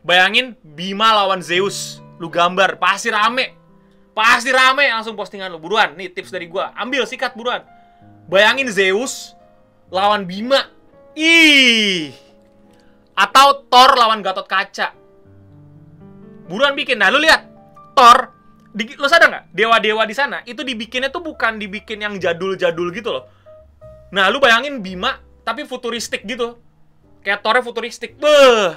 Bayangin 0.06 0.54
Bima 0.62 1.14
lawan 1.14 1.42
Zeus. 1.42 2.02
Lu 2.22 2.30
gambar, 2.30 2.78
pasti 2.78 3.10
rame. 3.10 3.58
Pasti 4.16 4.54
rame 4.54 4.88
langsung 4.88 5.18
postingan 5.18 5.50
lu. 5.50 5.58
Buruan, 5.58 5.98
nih 5.98 6.14
tips 6.14 6.30
dari 6.32 6.46
gua. 6.46 6.72
Ambil 6.78 7.04
sikat 7.10 7.34
buruan. 7.34 7.66
Bayangin 8.30 8.70
Zeus 8.70 9.34
lawan 9.90 10.24
Bima. 10.30 10.70
Ih. 11.18 12.14
Atau 13.18 13.66
Thor 13.68 13.98
lawan 13.98 14.22
Gatot 14.22 14.46
Kaca. 14.46 15.05
Buruan 16.46 16.74
bikin. 16.78 17.02
Nah, 17.02 17.10
lu 17.10 17.22
lihat. 17.22 17.52
Thor 17.96 18.36
di, 18.76 18.92
lu 19.00 19.08
sadar 19.08 19.32
nggak? 19.32 19.46
Dewa-dewa 19.56 20.04
di 20.04 20.12
sana 20.12 20.44
itu 20.44 20.60
dibikinnya 20.60 21.08
tuh 21.08 21.24
bukan 21.24 21.56
dibikin 21.56 22.04
yang 22.04 22.20
jadul-jadul 22.20 22.92
gitu 22.92 23.10
loh. 23.16 23.24
Nah, 24.12 24.28
lu 24.28 24.44
bayangin 24.44 24.84
Bima 24.84 25.24
tapi 25.48 25.64
futuristik 25.64 26.28
gitu. 26.28 26.60
Kayak 27.24 27.40
tornya 27.40 27.64
futuristik. 27.64 28.20
Beuh. 28.20 28.76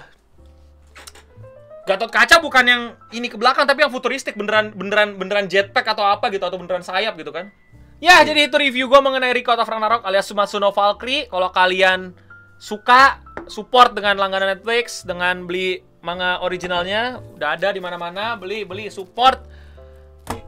Gatot 1.82 2.12
kaca 2.14 2.38
bukan 2.38 2.64
yang 2.68 2.82
ini 3.10 3.26
ke 3.26 3.34
belakang 3.34 3.66
tapi 3.66 3.82
yang 3.82 3.90
futuristik 3.90 4.38
beneran 4.38 4.70
beneran 4.76 5.16
beneran 5.18 5.48
jetpack 5.50 5.88
atau 5.88 6.04
apa 6.04 6.30
gitu 6.30 6.46
atau 6.46 6.60
beneran 6.60 6.84
sayap 6.84 7.18
gitu 7.18 7.34
kan. 7.34 7.50
Ya, 7.98 8.22
jadi 8.22 8.46
itu 8.46 8.54
review 8.54 8.86
gue 8.86 9.00
mengenai 9.02 9.34
Record 9.34 9.58
of 9.58 9.66
Ragnarok 9.66 10.06
alias 10.06 10.30
Sumatsu 10.30 10.62
no 10.62 10.70
Valkyrie. 10.70 11.26
Kalau 11.26 11.50
kalian 11.50 12.14
suka 12.62 13.18
support 13.50 13.98
dengan 13.98 14.14
langganan 14.14 14.54
Netflix 14.54 15.02
dengan 15.02 15.42
beli 15.48 15.82
manga 16.00 16.38
originalnya 16.42 17.18
udah 17.38 17.58
ada 17.58 17.68
di 17.74 17.80
mana-mana, 17.82 18.38
beli 18.38 18.62
beli 18.62 18.86
support 18.88 19.42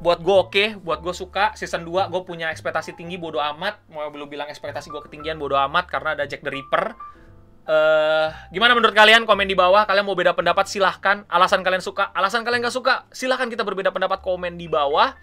buat 0.00 0.20
gue 0.20 0.36
oke, 0.36 0.64
buat 0.84 1.00
gue 1.00 1.14
suka. 1.16 1.56
Season 1.56 1.84
2 1.84 2.12
gue 2.12 2.22
punya 2.24 2.52
ekspektasi 2.52 2.96
tinggi 2.96 3.16
bodo 3.16 3.40
amat. 3.40 3.80
Mau 3.88 4.04
belum 4.12 4.28
bilang 4.28 4.48
ekspektasi 4.48 4.92
gue 4.92 5.00
ketinggian 5.08 5.40
bodo 5.40 5.56
amat 5.56 5.88
karena 5.88 6.16
ada 6.16 6.24
Jack 6.28 6.44
the 6.44 6.52
Ripper. 6.52 6.96
eh 7.70 8.28
gimana 8.50 8.72
menurut 8.72 8.96
kalian? 8.96 9.28
Komen 9.28 9.46
di 9.48 9.56
bawah. 9.56 9.84
Kalian 9.84 10.04
mau 10.04 10.16
beda 10.16 10.32
pendapat 10.36 10.68
silahkan. 10.68 11.24
Alasan 11.28 11.60
kalian 11.60 11.84
suka, 11.84 12.12
alasan 12.16 12.44
kalian 12.44 12.64
gak 12.64 12.74
suka, 12.74 13.04
silahkan 13.12 13.48
kita 13.48 13.62
berbeda 13.62 13.92
pendapat 13.92 14.20
komen 14.24 14.56
di 14.56 14.66
bawah. 14.66 15.14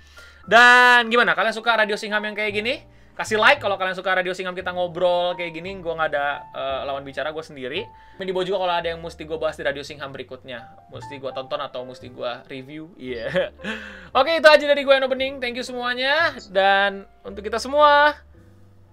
Dan 0.47 1.11
gimana? 1.11 1.35
Kalian 1.35 1.51
suka 1.51 1.75
Radio 1.75 1.99
Singham 1.99 2.23
yang 2.23 2.37
kayak 2.37 2.55
gini? 2.55 2.96
Kasih 3.17 3.41
like 3.41 3.58
kalau 3.58 3.82
kalian 3.82 3.97
suka 3.97 4.13
Radio 4.13 4.30
Singham 4.38 4.53
kita 4.53 4.69
ngobrol 4.69 5.34
kayak 5.34 5.58
gini. 5.58 5.73
Gue 5.82 5.89
nggak 5.89 6.13
ada 6.13 6.45
eh, 6.53 6.82
lawan 6.86 7.01
bicara, 7.01 7.34
gue 7.34 7.41
sendiri. 7.41 7.82
Di 8.21 8.30
bawah 8.30 8.45
juga 8.45 8.62
kalau 8.62 8.75
ada 8.77 8.88
yang 8.93 9.01
mesti 9.01 9.25
gue 9.25 9.38
bahas 9.41 9.58
di 9.58 9.65
Radio 9.65 9.82
Singham 9.82 10.13
berikutnya. 10.13 10.69
Mesti 10.93 11.17
gue 11.17 11.32
tonton 11.34 11.58
atau 11.58 11.82
mesti 11.82 12.13
gue 12.13 12.32
review. 12.45 12.93
Iya. 12.93 13.49
Oke, 14.21 14.38
itu 14.38 14.45
aja 14.45 14.65
dari 14.69 14.86
gue 14.86 14.93
yang 14.93 15.10
opening. 15.10 15.41
Thank 15.41 15.58
you 15.58 15.65
semuanya. 15.65 16.38
Dan 16.53 17.10
untuk 17.25 17.41
kita 17.41 17.58
semua, 17.58 18.13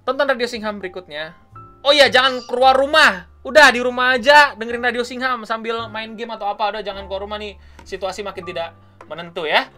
tonton 0.08 0.24
Radio 0.24 0.48
Singham 0.48 0.80
berikutnya. 0.80 1.36
Oh 1.84 1.92
iya, 1.92 2.08
jangan 2.08 2.40
keluar 2.48 2.72
rumah. 2.80 3.28
Udah 3.44 3.68
di 3.68 3.84
rumah 3.84 4.16
aja 4.16 4.56
dengerin 4.56 4.80
Radio 4.80 5.04
Singham 5.04 5.44
sambil 5.44 5.84
main 5.92 6.16
game 6.16 6.32
atau 6.32 6.48
apa. 6.48 6.72
Udah 6.72 6.80
jangan 6.80 7.04
keluar 7.04 7.28
rumah 7.28 7.36
nih. 7.36 7.60
Situasi 7.84 8.24
makin 8.24 8.48
tidak 8.48 8.72
menentu 9.04 9.44
ya. 9.44 9.68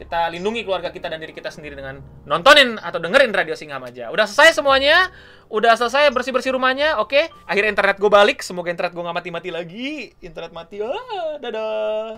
Kita 0.00 0.32
lindungi 0.32 0.64
keluarga 0.64 0.88
kita 0.88 1.12
dan 1.12 1.20
diri 1.20 1.36
kita 1.36 1.52
sendiri 1.52 1.76
dengan 1.76 2.00
nontonin 2.24 2.80
atau 2.80 2.96
dengerin 2.96 3.36
Radio 3.36 3.52
Singham 3.52 3.84
aja. 3.84 4.08
Udah 4.08 4.24
selesai 4.24 4.56
semuanya. 4.56 5.12
Udah 5.52 5.76
selesai 5.76 6.08
bersih-bersih 6.08 6.56
rumahnya. 6.56 6.96
Oke. 7.04 7.28
Akhirnya 7.44 7.76
internet 7.76 8.00
gue 8.00 8.08
balik. 8.08 8.40
Semoga 8.40 8.72
internet 8.72 8.96
gue 8.96 9.04
nggak 9.04 9.18
mati-mati 9.20 9.52
lagi. 9.52 10.08
Internet 10.24 10.56
mati. 10.56 10.80
Ah, 10.80 11.36
dadah. 11.36 12.16